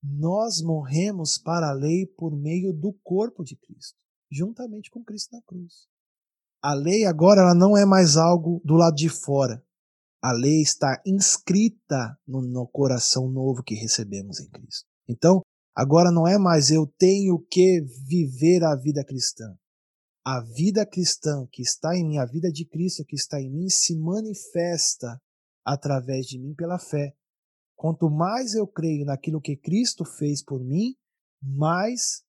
[0.03, 3.97] nós morremos para a lei por meio do corpo de Cristo,
[4.31, 5.89] juntamente com Cristo na cruz.
[6.63, 9.63] A lei agora ela não é mais algo do lado de fora.
[10.21, 14.87] A lei está inscrita no, no coração novo que recebemos em Cristo.
[15.09, 15.41] Então,
[15.75, 19.57] agora não é mais eu tenho que viver a vida cristã.
[20.25, 23.69] A vida cristã que está em mim, a vida de Cristo que está em mim,
[23.69, 25.21] se manifesta
[25.65, 27.15] através de mim pela fé.
[27.77, 30.97] Quanto mais eu creio naquilo que Cristo fez por mim,
[31.41, 32.25] mais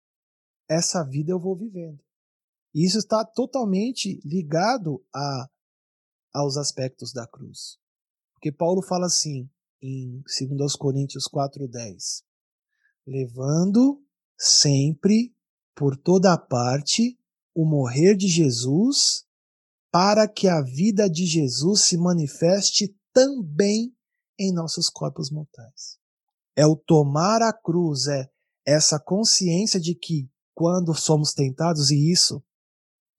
[0.69, 1.99] essa vida eu vou vivendo.
[2.73, 5.49] E isso está totalmente ligado a,
[6.33, 7.77] aos aspectos da cruz.
[8.33, 9.49] Porque Paulo fala assim
[9.81, 10.21] em
[10.57, 12.23] 2 Coríntios 4:10,
[13.05, 14.01] levando
[14.37, 15.33] sempre
[15.75, 17.17] por toda parte
[17.55, 19.25] o morrer de Jesus,
[19.91, 23.93] para que a vida de Jesus se manifeste também
[24.37, 25.97] em nossos corpos mortais.
[26.55, 28.29] É o tomar a cruz, é
[28.65, 32.43] essa consciência de que quando somos tentados, e isso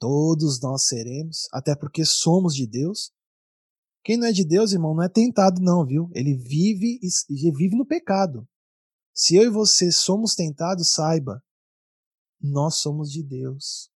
[0.01, 3.12] todos nós seremos, até porque somos de Deus.
[4.03, 6.11] Quem não é de Deus, irmão, não é tentado, não, viu?
[6.14, 6.98] Ele vive
[7.53, 8.48] vive no pecado.
[9.12, 11.44] Se eu e você somos tentados, saiba,
[12.40, 13.90] nós somos de Deus.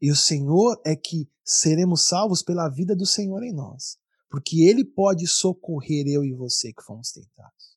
[0.00, 3.98] E o Senhor é que seremos salvos pela vida do Senhor em nós.
[4.30, 7.76] Porque Ele pode socorrer eu e você que fomos tentados.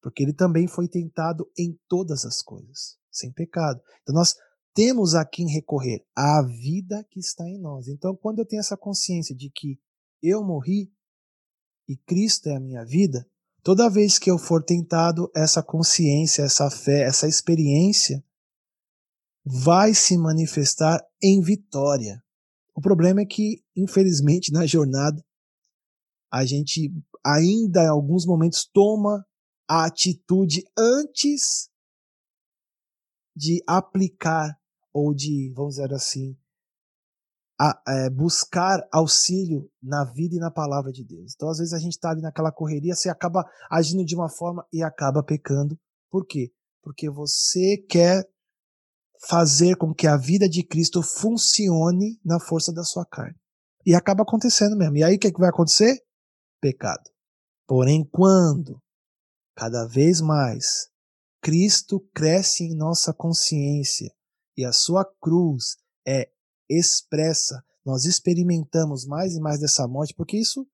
[0.00, 3.82] Porque Ele também foi tentado em todas as coisas, sem pecado.
[4.02, 4.36] Então nós
[4.74, 7.88] temos a quem recorrer, a vida que está em nós.
[7.88, 9.78] Então quando eu tenho essa consciência de que
[10.22, 10.92] eu morri
[11.88, 13.28] e Cristo é a minha vida,
[13.62, 18.24] toda vez que eu for tentado, essa consciência, essa fé, essa experiência
[19.44, 22.22] vai se manifestar em vitória.
[22.74, 25.24] O problema é que, infelizmente, na jornada,
[26.32, 26.92] a gente
[27.24, 29.26] ainda em alguns momentos toma
[29.68, 31.68] a atitude antes
[33.34, 34.59] de aplicar
[34.92, 36.36] ou de, vamos dizer assim,
[37.60, 41.34] a, é, buscar auxílio na vida e na palavra de Deus.
[41.34, 44.66] Então, às vezes, a gente está ali naquela correria, você acaba agindo de uma forma
[44.72, 45.78] e acaba pecando.
[46.10, 46.50] Por quê?
[46.82, 48.26] Porque você quer
[49.28, 53.38] fazer com que a vida de Cristo funcione na força da sua carne.
[53.84, 54.96] E acaba acontecendo mesmo.
[54.96, 56.02] E aí o que, é que vai acontecer?
[56.60, 57.10] Pecado.
[57.66, 58.80] Porém, quando
[59.54, 60.88] cada vez mais
[61.42, 64.10] Cristo cresce em nossa consciência
[64.56, 65.76] e a sua cruz
[66.06, 66.30] é
[66.68, 70.66] expressa, nós experimentamos mais e mais dessa morte, porque isso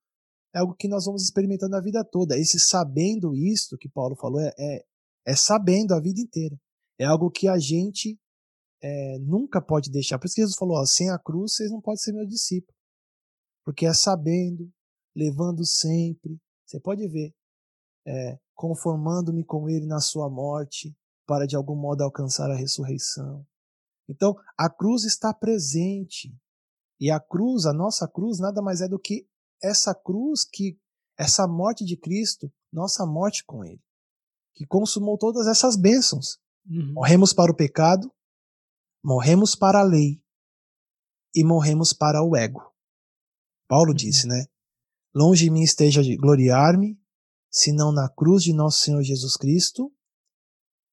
[0.54, 2.38] é algo que nós vamos experimentando a vida toda.
[2.38, 4.84] Esse sabendo isto que Paulo falou é, é,
[5.26, 6.58] é sabendo a vida inteira.
[6.98, 8.18] É algo que a gente
[8.82, 10.18] é, nunca pode deixar.
[10.18, 12.74] Por isso que Jesus falou: ó, sem a cruz vocês não podem ser meus discípulos.
[13.64, 14.70] Porque é sabendo,
[15.14, 16.38] levando sempre.
[16.64, 17.34] Você pode ver,
[18.06, 20.96] é, conformando-me com Ele na sua morte,
[21.26, 23.46] para de algum modo alcançar a ressurreição.
[24.08, 26.34] Então, a cruz está presente.
[27.00, 29.28] E a cruz, a nossa cruz, nada mais é do que
[29.62, 30.78] essa cruz que,
[31.18, 33.82] essa morte de Cristo, nossa morte com Ele,
[34.54, 36.38] que consumou todas essas bênçãos.
[36.68, 36.92] Uhum.
[36.94, 38.10] Morremos para o pecado,
[39.08, 40.20] Morremos para a lei
[41.32, 42.74] e morremos para o ego.
[43.68, 43.94] Paulo uhum.
[43.94, 44.46] disse, né?
[45.14, 47.00] Longe de mim esteja de gloriar-me,
[47.48, 49.94] senão na cruz de nosso Senhor Jesus Cristo,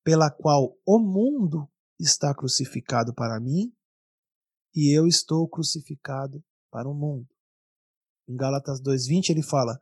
[0.03, 1.67] pela qual o mundo
[2.03, 3.73] está crucificado para mim
[4.75, 7.27] e eu estou crucificado para o mundo.
[8.27, 9.77] Em Gálatas 2:20 ele fala: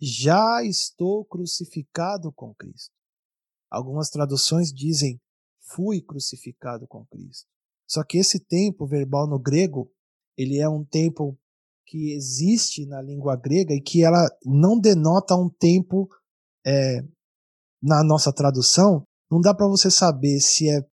[0.00, 2.94] "Já estou crucificado com Cristo".
[3.70, 5.20] Algumas traduções dizem:
[5.60, 7.48] "Fui crucificado com Cristo".
[7.88, 9.90] Só que esse tempo verbal no grego,
[10.36, 11.38] ele é um tempo
[11.86, 16.08] que existe na língua grega e que ela não denota um tempo
[16.66, 17.00] é,
[17.80, 19.04] na nossa tradução.
[19.30, 20.84] Não dá para você saber se é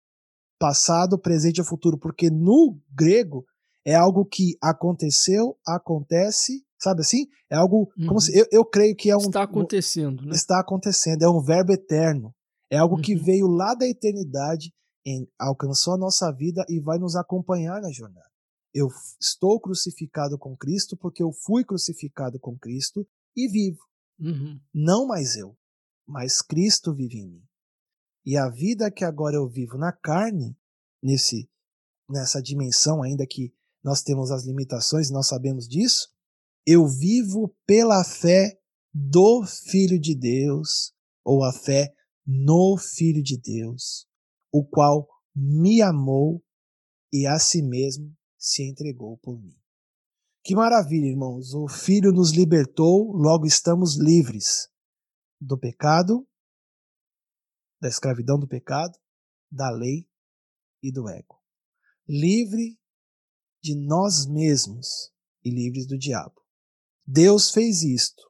[0.59, 3.45] passado, presente ou futuro, porque no grego
[3.85, 7.27] é algo que aconteceu, acontece, sabe assim?
[7.49, 8.07] É algo uhum.
[8.07, 10.33] como se eu, eu creio que é um está acontecendo, né?
[10.33, 12.33] Está acontecendo, é um verbo eterno.
[12.71, 13.01] É algo uhum.
[13.01, 14.73] que veio lá da eternidade
[15.05, 18.25] em, alcançou a nossa vida e vai nos acompanhar na jornada.
[18.73, 18.87] Eu
[19.21, 23.79] estou crucificado com Cristo porque eu fui crucificado com Cristo e vivo.
[24.19, 24.59] Uhum.
[24.73, 25.55] Não mais eu,
[26.07, 27.43] mas Cristo vive em mim.
[28.25, 30.57] E a vida que agora eu vivo na carne,
[31.01, 31.49] nesse
[32.09, 33.53] nessa dimensão, ainda que
[33.83, 36.09] nós temos as limitações, nós sabemos disso,
[36.65, 38.59] eu vivo pela fé
[38.93, 40.93] do Filho de Deus,
[41.23, 41.93] ou a fé
[42.25, 44.07] no Filho de Deus
[44.53, 46.43] o qual me amou
[47.11, 49.57] e a si mesmo se entregou por mim.
[50.43, 51.53] Que maravilha, irmãos!
[51.53, 54.69] O Filho nos libertou, logo estamos livres
[55.41, 56.27] do pecado,
[57.83, 58.97] da escravidão do pecado,
[59.51, 60.07] da lei
[60.81, 61.37] e do ego.
[62.07, 62.79] Livre
[63.61, 65.11] de nós mesmos
[65.43, 66.41] e livres do diabo.
[67.05, 68.23] Deus fez isto,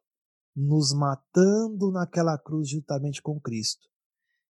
[0.56, 3.88] nos matando naquela cruz juntamente com Cristo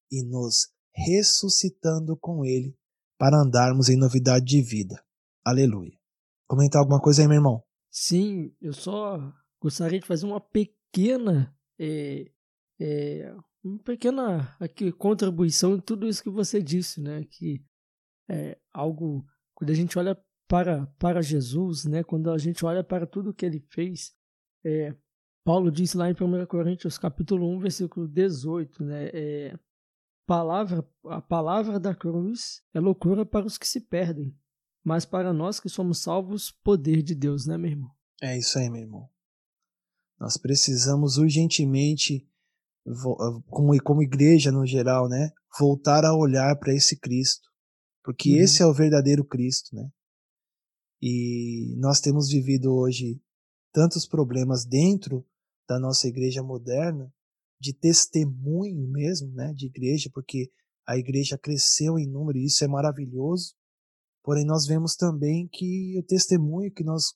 [0.10, 2.74] e nos ressuscitando com Ele
[3.18, 5.04] para andarmos em novidade de vida.
[5.44, 6.00] Aleluia.
[6.48, 7.62] Comentar alguma coisa aí, meu irmão?
[7.92, 12.32] Sim, eu só gostaria de fazer uma pequena, é,
[12.80, 17.24] é, uma pequena aqui, contribuição em tudo isso que você disse, né?
[17.24, 17.64] Que
[18.30, 22.04] é algo quando a gente olha para para Jesus, né?
[22.04, 24.14] Quando a gente olha para tudo que ele fez,
[24.66, 24.96] é,
[25.44, 29.10] Paulo diz lá em 1 Coríntios capítulo 1, versículo 18, né?
[29.14, 29.60] É,
[30.26, 34.36] palavra, a palavra da cruz é loucura para os que se perdem,
[34.84, 37.92] mas para nós que somos salvos, poder de Deus, né, meu irmão?
[38.22, 39.10] É isso aí, meu irmão.
[40.20, 42.33] Nós precisamos urgentemente, ah,
[43.48, 47.50] como, como igreja no geral, né, voltar a olhar para esse Cristo,
[48.04, 48.42] porque uhum.
[48.42, 49.90] esse é o verdadeiro Cristo, né?
[51.02, 53.22] E nós temos vivido hoje
[53.74, 55.26] tantos problemas dentro
[55.68, 57.12] da nossa igreja moderna,
[57.60, 60.50] de testemunho mesmo, né, de igreja, porque
[60.86, 63.56] a igreja cresceu em número e isso é maravilhoso.
[64.22, 67.14] Porém, nós vemos também que o testemunho que nós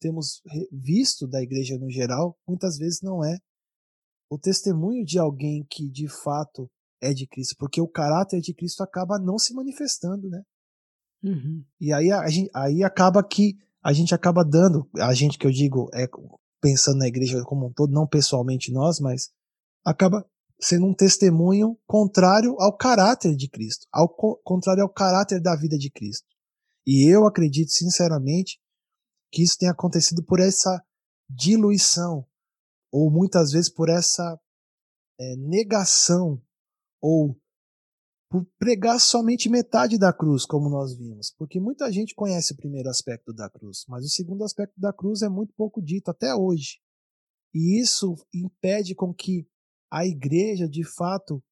[0.00, 3.38] temos visto da igreja no geral, muitas vezes não é
[4.30, 6.70] o testemunho de alguém que de fato
[7.00, 10.42] é de Cristo, porque o caráter de Cristo acaba não se manifestando, né?
[11.22, 11.64] Uhum.
[11.80, 12.24] E aí, a,
[12.54, 16.06] aí acaba que a gente acaba dando, a gente que eu digo é
[16.60, 19.30] pensando na igreja como um todo, não pessoalmente nós, mas
[19.84, 20.24] acaba
[20.60, 25.90] sendo um testemunho contrário ao caráter de Cristo, ao contrário ao caráter da vida de
[25.90, 26.26] Cristo.
[26.86, 28.58] E eu acredito sinceramente
[29.30, 30.82] que isso tem acontecido por essa
[31.28, 32.26] diluição,
[32.92, 34.38] ou muitas vezes por essa
[35.20, 36.40] é, negação,
[37.00, 37.36] ou
[38.30, 41.32] por pregar somente metade da cruz, como nós vimos.
[41.38, 45.22] Porque muita gente conhece o primeiro aspecto da cruz, mas o segundo aspecto da cruz
[45.22, 46.78] é muito pouco dito até hoje.
[47.54, 49.48] E isso impede com que
[49.90, 51.42] a igreja, de fato,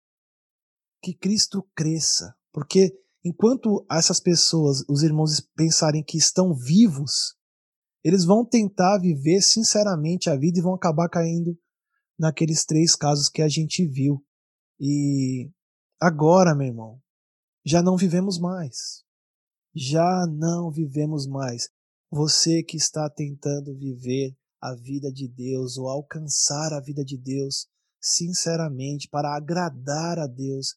[1.02, 2.36] que Cristo cresça.
[2.52, 2.92] Porque
[3.24, 7.34] enquanto essas pessoas, os irmãos, pensarem que estão vivos,
[8.06, 11.58] eles vão tentar viver sinceramente a vida e vão acabar caindo
[12.16, 14.24] naqueles três casos que a gente viu.
[14.78, 15.50] E
[16.00, 17.02] agora, meu irmão,
[17.64, 19.02] já não vivemos mais.
[19.74, 21.68] Já não vivemos mais.
[22.08, 27.66] Você que está tentando viver a vida de Deus ou alcançar a vida de Deus
[28.00, 30.76] sinceramente para agradar a Deus,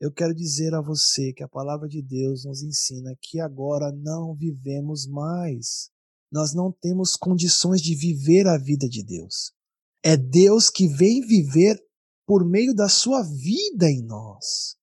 [0.00, 4.32] eu quero dizer a você que a palavra de Deus nos ensina que agora não
[4.32, 5.90] vivemos mais.
[6.30, 9.52] Nós não temos condições de viver a vida de Deus.
[10.02, 11.82] É Deus que vem viver
[12.26, 14.76] por meio da sua vida em nós.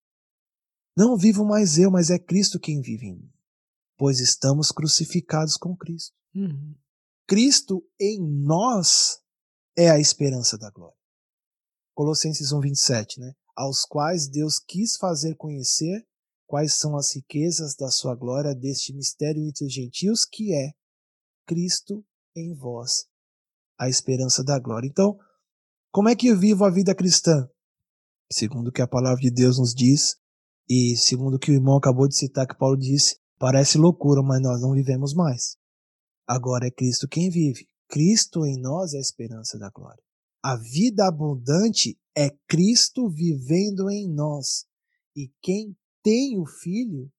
[0.98, 3.32] Não vivo mais eu, mas é Cristo quem vive em mim,
[3.98, 6.16] pois estamos crucificados com Cristo.
[6.34, 6.76] Uhum.
[7.28, 9.20] Cristo em nós
[9.78, 10.98] é a esperança da glória.
[11.94, 13.34] Colossenses 1:27, né?
[13.56, 16.06] aos quais Deus quis fazer conhecer
[16.46, 20.74] quais são as riquezas da sua glória deste mistério entre os gentios, que é
[21.46, 23.06] Cristo em vós,
[23.80, 24.88] a esperança da glória.
[24.88, 25.18] Então,
[25.92, 27.48] como é que eu vivo a vida cristã?
[28.32, 30.18] Segundo o que a palavra de Deus nos diz,
[30.70, 34.42] e segundo o que o irmão acabou de citar, que Paulo disse, parece loucura, mas
[34.42, 35.58] nós não vivemos mais.
[36.28, 37.68] Agora é Cristo quem vive.
[37.88, 40.04] Cristo em nós é a esperança da glória.
[40.44, 44.66] A vida abundante é Cristo vivendo em nós.
[45.16, 47.12] E quem tem o Filho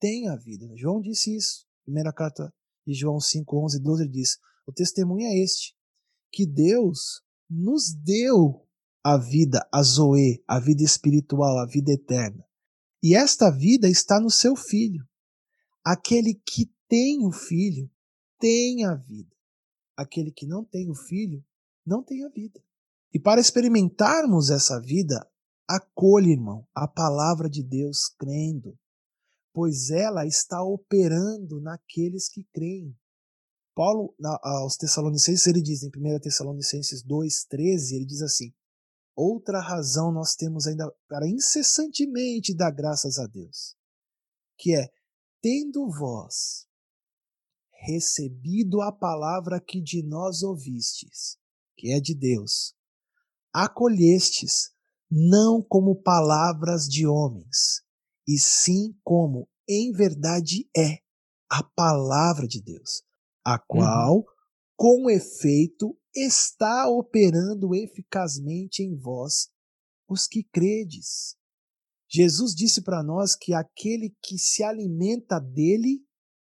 [0.00, 0.66] tem a vida.
[0.76, 1.66] João disse isso.
[1.84, 2.52] Primeira carta
[2.86, 5.74] de João 5, 11 e 12 diz: O testemunho é este,
[6.32, 8.66] que Deus nos deu
[9.02, 12.44] a vida, a Zoe, a vida espiritual, a vida eterna.
[13.02, 15.06] E esta vida está no seu Filho.
[15.84, 17.90] Aquele que tem o Filho
[18.38, 19.34] tem a vida.
[19.96, 21.44] Aquele que não tem o Filho
[21.84, 22.62] não tem a vida.
[23.12, 25.26] E para experimentarmos essa vida,
[25.66, 28.78] acolha, irmão, a palavra de Deus crendo,
[29.52, 32.96] pois ela está operando naqueles que creem.
[33.74, 38.52] Paulo, aos Tessalonicenses, ele diz em 1 Tessalonicenses 2,13, ele diz assim:
[39.14, 43.76] Outra razão nós temos ainda para incessantemente dar graças a Deus,
[44.58, 44.88] que é,
[45.40, 46.66] tendo vós
[47.82, 51.38] recebido a palavra que de nós ouvistes,
[51.76, 52.74] que é de Deus,
[53.52, 54.70] acolhestes,
[55.10, 57.82] não como palavras de homens,
[58.32, 61.00] e sim como em verdade é
[61.50, 63.02] a palavra de Deus,
[63.44, 64.24] a qual, uhum.
[64.76, 69.48] com efeito, está operando eficazmente em vós,
[70.08, 71.34] os que credes.
[72.08, 76.00] Jesus disse para nós que aquele que se alimenta dele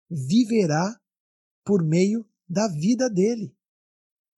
[0.09, 0.97] viverá
[1.65, 3.53] por meio da vida dele.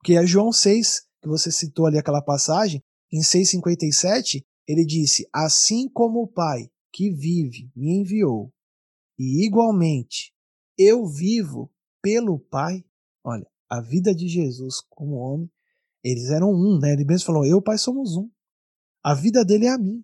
[0.04, 5.88] Que é João 6, que você citou ali aquela passagem, em 6,57, ele disse: Assim
[5.88, 8.52] como o Pai que vive me enviou,
[9.20, 10.34] e igualmente
[10.76, 11.72] eu vivo
[12.02, 12.84] pelo Pai.
[13.24, 15.52] Olha, a vida de Jesus como homem,
[16.04, 16.94] eles eram um, né?
[16.94, 18.28] Ele mesmo falou: Eu Pai somos um.
[19.04, 20.04] A vida dele é a mim.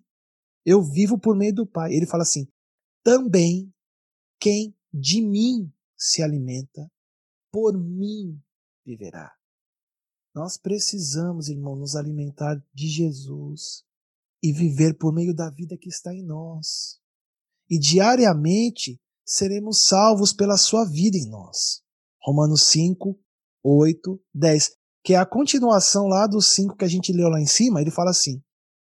[0.64, 1.92] Eu vivo por meio do Pai.
[1.92, 2.46] Ele fala assim:
[3.02, 3.74] também
[4.38, 6.88] quem de mim se alimenta,
[7.50, 8.40] por mim
[8.86, 9.34] viverá.
[10.32, 13.84] Nós precisamos, irmão, nos alimentar de Jesus
[14.44, 17.00] e viver por meio da vida que está em nós.
[17.70, 21.80] E diariamente seremos salvos pela sua vida em nós.
[22.20, 23.18] Romanos 5,
[23.62, 27.46] 8, 10, que é a continuação lá dos 5 que a gente leu lá em
[27.46, 28.42] cima, ele fala assim: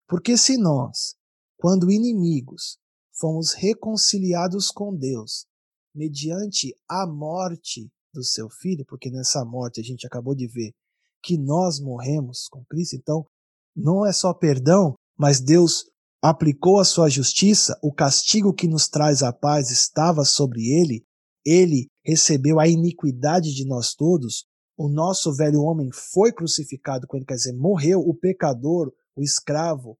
[0.06, 1.14] Porque se nós,
[1.56, 2.78] quando inimigos,
[3.18, 5.46] fomos reconciliados com Deus,
[5.94, 10.74] mediante a morte do seu filho, porque nessa morte a gente acabou de ver
[11.22, 13.26] que nós morremos com Cristo, então
[13.74, 15.90] não é só perdão, mas Deus
[16.20, 21.06] aplicou a sua justiça, o castigo que nos traz a paz estava sobre ele,
[21.44, 24.46] ele recebeu a iniquidade de nós todos,
[24.76, 29.98] o nosso velho homem foi crucificado com ele, quer dizer, morreu, o pecador, o escravo,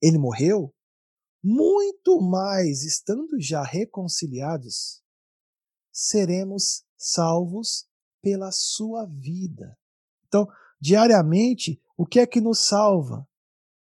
[0.00, 0.72] ele morreu,
[1.42, 5.02] muito mais, estando já reconciliados,
[5.90, 7.86] seremos salvos
[8.22, 9.76] pela sua vida.
[10.28, 10.46] Então,
[10.80, 13.26] diariamente, o que é que nos salva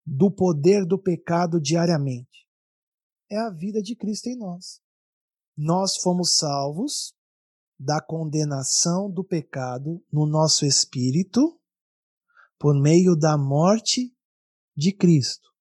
[0.06, 2.46] do poder do pecado diariamente?
[3.30, 4.80] É a vida de Cristo em nós.
[5.58, 7.14] Nós fomos salvos
[7.80, 11.60] da condenação do pecado no nosso espírito
[12.58, 14.16] por meio da morte
[14.78, 15.56] de Cristo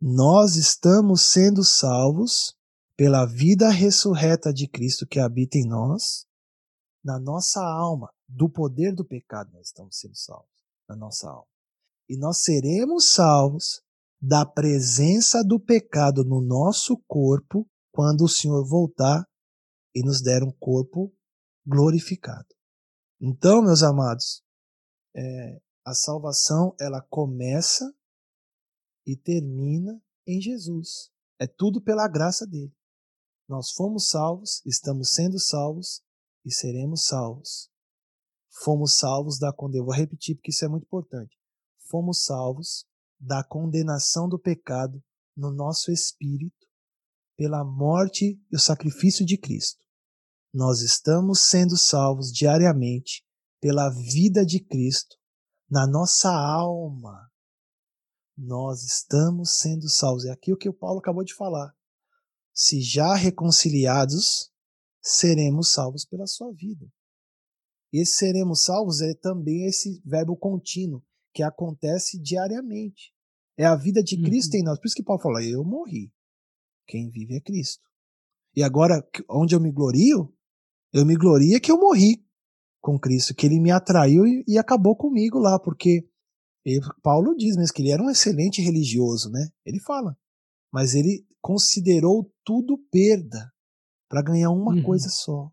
[0.00, 2.54] nós estamos sendo salvos
[2.96, 6.26] pela vida ressurreta de Cristo que habita em nós,
[7.02, 10.50] na nossa alma, do poder do pecado nós estamos sendo salvos,
[10.88, 11.48] na nossa alma.
[12.08, 13.82] E nós seremos salvos
[14.20, 19.26] da presença do pecado no nosso corpo quando o Senhor voltar
[19.94, 21.14] e nos der um corpo
[21.66, 22.48] glorificado.
[23.20, 24.42] Então, meus amados,
[25.14, 27.90] é, a salvação ela começa
[29.06, 31.10] e termina em Jesus.
[31.38, 32.74] É tudo pela graça dele.
[33.48, 36.02] Nós fomos salvos, estamos sendo salvos
[36.44, 37.70] e seremos salvos.
[38.62, 39.86] Fomos salvos da condenação.
[39.86, 41.38] Vou repetir porque isso é muito importante.
[41.88, 42.86] Fomos salvos
[43.18, 45.02] da condenação do pecado
[45.36, 46.66] no nosso espírito
[47.36, 49.84] pela morte e o sacrifício de Cristo.
[50.52, 53.24] Nós estamos sendo salvos diariamente
[53.60, 55.16] pela vida de Cristo
[55.68, 57.30] na nossa alma
[58.36, 60.26] nós estamos sendo salvos.
[60.26, 61.74] É aqui o que o Paulo acabou de falar.
[62.52, 64.52] Se já reconciliados,
[65.00, 66.86] seremos salvos pela sua vida.
[67.92, 71.02] Esse seremos salvos é também esse verbo contínuo
[71.36, 73.12] que acontece diariamente.
[73.58, 74.60] É a vida de Cristo uhum.
[74.60, 74.78] em nós.
[74.78, 76.10] Por isso que Paulo fala: Eu morri.
[76.86, 77.84] Quem vive é Cristo.
[78.54, 80.32] E agora, onde eu me glorio,
[80.94, 82.24] eu me glorio é que eu morri
[82.80, 86.08] com Cristo, que ele me atraiu e, e acabou comigo lá, porque
[86.64, 89.50] e Paulo diz mesmo que ele era um excelente religioso, né?
[89.64, 90.16] Ele fala.
[90.72, 93.52] Mas ele considerou tudo perda
[94.08, 94.82] para ganhar uma uhum.
[94.82, 95.50] coisa só,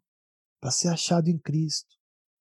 [0.62, 1.96] para ser achado em Cristo,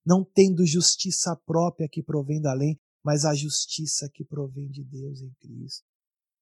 [0.06, 5.20] não tendo justiça própria que provém da lei, mas a justiça que provém de Deus
[5.20, 5.86] em Cristo.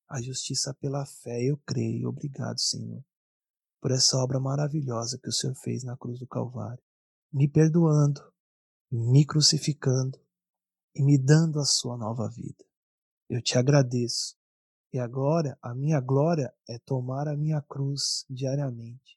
[0.09, 2.09] A justiça pela fé, eu creio.
[2.09, 3.05] Obrigado, Senhor,
[3.81, 6.83] por essa obra maravilhosa que o Senhor fez na cruz do Calvário,
[7.33, 8.21] me perdoando,
[8.91, 10.19] me crucificando,
[10.95, 12.65] e me dando a sua nova vida.
[13.29, 14.37] Eu te agradeço.
[14.93, 19.17] E agora a minha glória é tomar a minha cruz diariamente,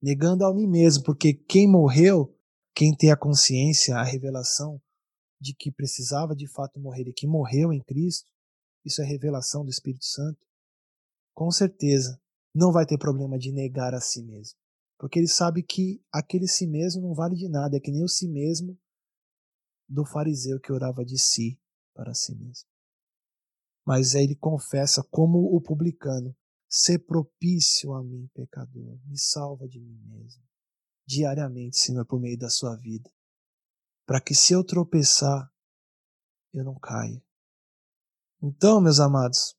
[0.00, 2.32] negando a mim mesmo, porque quem morreu,
[2.72, 4.80] quem tem a consciência, a revelação
[5.40, 8.30] de que precisava de fato morrer e que morreu em Cristo,
[8.84, 10.46] isso é revelação do Espírito Santo,
[11.34, 12.20] com certeza
[12.54, 14.58] não vai ter problema de negar a si mesmo.
[14.98, 18.08] Porque ele sabe que aquele si mesmo não vale de nada, é que nem o
[18.08, 18.76] si mesmo
[19.88, 21.60] do fariseu que orava de si
[21.94, 22.68] para si mesmo.
[23.86, 26.36] Mas aí ele confessa como o publicano:
[26.68, 30.42] ser propício a mim, pecador, me salva de mim mesmo,
[31.06, 33.08] diariamente, Senhor, por meio da sua vida,
[34.08, 35.52] para que se eu tropeçar,
[36.54, 37.22] eu não caia.
[38.42, 39.54] Então, meus amados,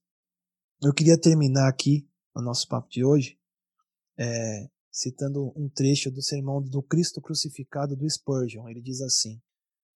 [0.82, 3.38] eu queria terminar aqui o nosso papo de hoje
[4.18, 8.68] é, citando um trecho do sermão do Cristo crucificado do Spurgeon.
[8.68, 9.40] Ele diz assim: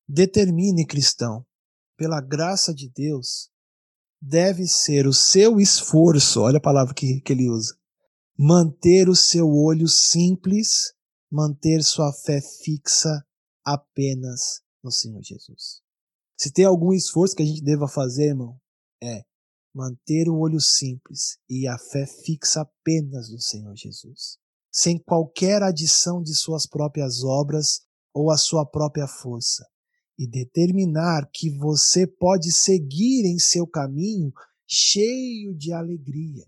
[0.08, 1.44] Determine, cristão,
[1.98, 3.50] pela graça de Deus,
[4.22, 7.76] deve ser o seu esforço, olha a palavra que, que ele usa,
[8.38, 10.94] manter o seu olho simples,
[11.32, 13.26] manter sua fé fixa
[13.66, 15.82] apenas no Senhor Jesus.
[16.38, 18.60] Se tem algum esforço que a gente deva fazer, irmão,
[19.02, 19.24] é
[19.74, 24.38] manter o olho simples e a fé fixa apenas no Senhor Jesus,
[24.72, 27.82] sem qualquer adição de suas próprias obras
[28.14, 29.66] ou a sua própria força,
[30.18, 34.32] e determinar que você pode seguir em seu caminho
[34.68, 36.46] cheio de alegria,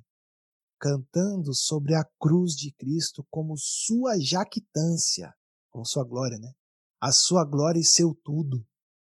[0.80, 5.34] cantando sobre a cruz de Cristo como sua jactância,
[5.72, 6.54] como sua glória, né?
[7.02, 8.66] A sua glória e seu tudo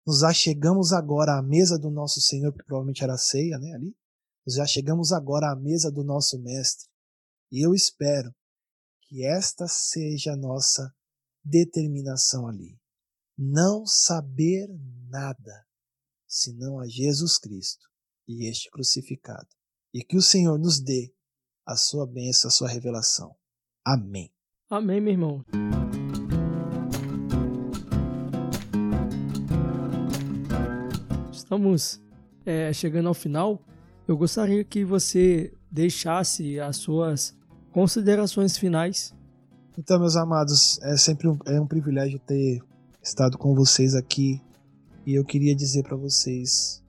[0.06, 3.94] nos achegamos agora à mesa do nosso Senhor, que provavelmente era a ceia, né, ali.
[4.46, 6.88] Nos achegamos agora à mesa do nosso Mestre.
[7.52, 8.34] E eu espero
[9.02, 10.94] que esta seja a nossa
[11.44, 12.78] determinação ali.
[13.36, 14.68] Não saber
[15.08, 15.66] nada
[16.26, 17.86] senão a Jesus Cristo
[18.26, 19.48] e este crucificado.
[19.92, 21.14] E que o Senhor nos dê
[21.66, 23.36] a sua bênção, a sua revelação.
[23.84, 24.32] Amém.
[24.70, 25.97] Amém, meu irmão.
[31.48, 31.98] Estamos
[32.44, 33.58] é, chegando ao final,
[34.06, 37.34] eu gostaria que você deixasse as suas
[37.72, 39.14] considerações finais.
[39.78, 42.60] Então, meus amados, é sempre um, é um privilégio ter
[43.02, 44.42] estado com vocês aqui
[45.06, 46.84] e eu queria dizer para vocês: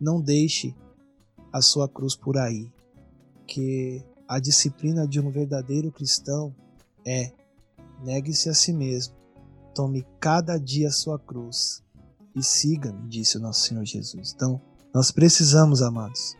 [0.00, 0.72] não deixe
[1.52, 2.72] a sua cruz por aí,
[3.48, 6.54] que a disciplina de um verdadeiro cristão
[7.04, 7.32] é
[8.04, 9.16] negue-se a si mesmo,
[9.74, 11.82] tome cada dia a sua cruz
[12.34, 14.32] e siga-me, disse o nosso Senhor Jesus.
[14.34, 14.60] Então,
[14.92, 16.36] nós precisamos, amados,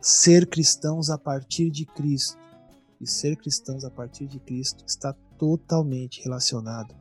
[0.00, 2.38] ser cristãos a partir de Cristo.
[3.00, 6.94] E ser cristãos a partir de Cristo está totalmente relacionado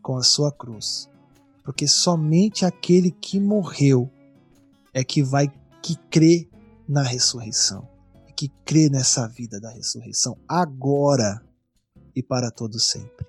[0.00, 1.10] com a sua cruz.
[1.62, 4.10] Porque somente aquele que morreu
[4.94, 5.52] é que vai
[5.82, 6.48] que crê
[6.88, 7.86] na ressurreição,
[8.34, 11.42] que crê nessa vida da ressurreição agora
[12.16, 13.26] e para todo sempre.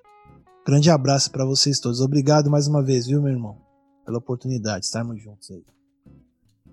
[0.66, 2.00] Grande abraço para vocês todos.
[2.00, 3.61] Obrigado mais uma vez, viu, meu irmão?
[4.04, 5.64] Pela oportunidade de estarmos juntos aí.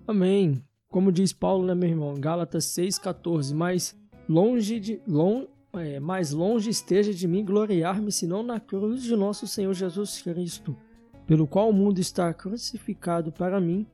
[0.06, 0.62] Amém.
[0.88, 2.14] Como diz Paulo, né, meu irmão?
[2.14, 3.54] Gálatas 6,14.
[3.54, 3.96] Mais
[4.28, 5.00] longe de.
[5.06, 10.20] Long, é, mais longe esteja de mim gloriar-me, senão na cruz de nosso Senhor Jesus
[10.20, 10.76] Cristo,
[11.26, 13.86] pelo qual o mundo está crucificado para mim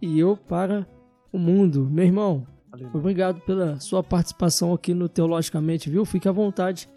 [0.00, 0.86] e eu para
[1.32, 1.88] o mundo.
[1.88, 2.96] Meu irmão, Aleluia.
[2.96, 6.04] obrigado pela sua participação aqui no Teologicamente, viu?
[6.04, 6.88] Fique à vontade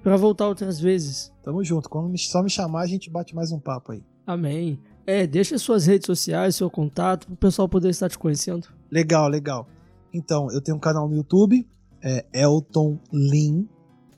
[0.00, 1.32] para voltar outras vezes.
[1.42, 1.88] Tamo junto.
[1.88, 4.04] Quando só me chamar, a gente bate mais um papo aí.
[4.24, 4.78] Amém.
[5.06, 8.68] É, deixa suas redes sociais, seu contato, para o pessoal poder estar te conhecendo.
[8.90, 9.66] Legal, legal.
[10.12, 11.66] Então, eu tenho um canal no YouTube,
[12.02, 13.68] é Elton Lin,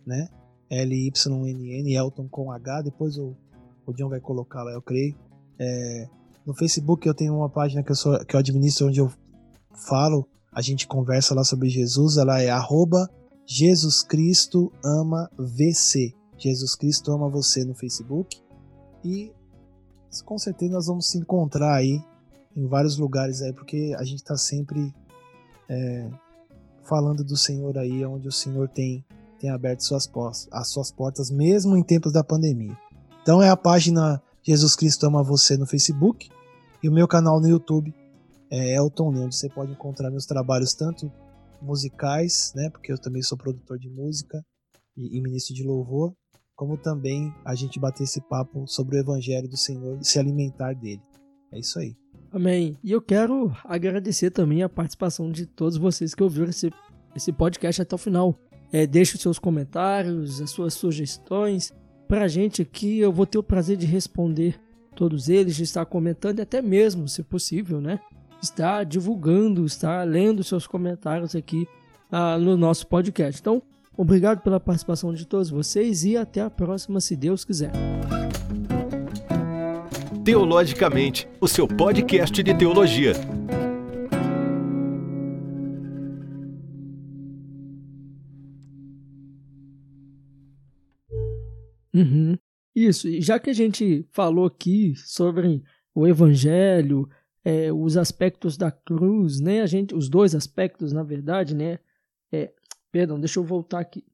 [0.07, 0.29] né?
[0.71, 3.37] L-Y-N-N, Elton com H, depois o,
[3.87, 5.15] o John vai colocar lá, eu creio.
[5.59, 6.09] É,
[6.45, 9.11] no Facebook eu tenho uma página que eu, sou, que eu administro onde eu
[9.87, 13.09] falo, a gente conversa lá sobre Jesus, ela é arroba
[13.47, 16.15] Jesus Cristo Ama VC.
[16.39, 18.41] Jesus Cristo Ama Você no Facebook.
[19.05, 19.33] E
[20.23, 22.03] com certeza nós vamos se encontrar aí
[22.57, 24.95] em vários lugares aí, porque a gente está sempre
[25.69, 26.09] é,
[26.83, 29.05] falando do Senhor aí, onde o Senhor tem,
[29.39, 32.77] tem aberto suas portas, as suas portas, mesmo em tempos da pandemia.
[33.23, 36.29] Então é a página Jesus Cristo Ama Você no Facebook
[36.83, 37.95] e o meu canal no YouTube
[38.51, 41.11] é Elton Lee, onde você pode encontrar meus trabalhos tanto
[41.61, 44.45] musicais, né, porque eu também sou produtor de música
[44.97, 46.15] e, e ministro de louvor,
[46.55, 50.75] como também a gente bater esse papo sobre o Evangelho do Senhor e se alimentar
[50.75, 51.03] dele.
[51.53, 51.97] É isso aí.
[52.33, 52.77] Amém.
[52.83, 56.71] E eu quero agradecer também a participação de todos vocês que ouviram esse,
[57.15, 58.39] esse podcast até o final.
[58.73, 61.73] É, deixe os seus comentários, as suas sugestões
[62.09, 62.99] para a gente aqui.
[62.99, 64.61] Eu vou ter o prazer de responder
[64.97, 68.01] todos eles, de estar comentando e até mesmo, se possível, né?
[68.43, 71.67] Estar divulgando, estar lendo seus comentários aqui
[72.11, 73.41] ah, no nosso podcast.
[73.41, 73.63] Então,
[73.97, 77.71] Obrigado pela participação de todos vocês e até a próxima, se Deus quiser.
[80.25, 83.13] Teologicamente, o seu podcast de teologia.
[91.95, 92.37] Uhum.
[92.75, 95.63] Isso, e já que a gente falou aqui sobre
[95.95, 97.09] o evangelho,
[97.45, 99.61] é, os aspectos da cruz, né?
[99.61, 101.79] A gente, os dois aspectos, na verdade, né?
[102.33, 102.53] É,
[102.95, 104.05] Perdão, deixa eu voltar aqui.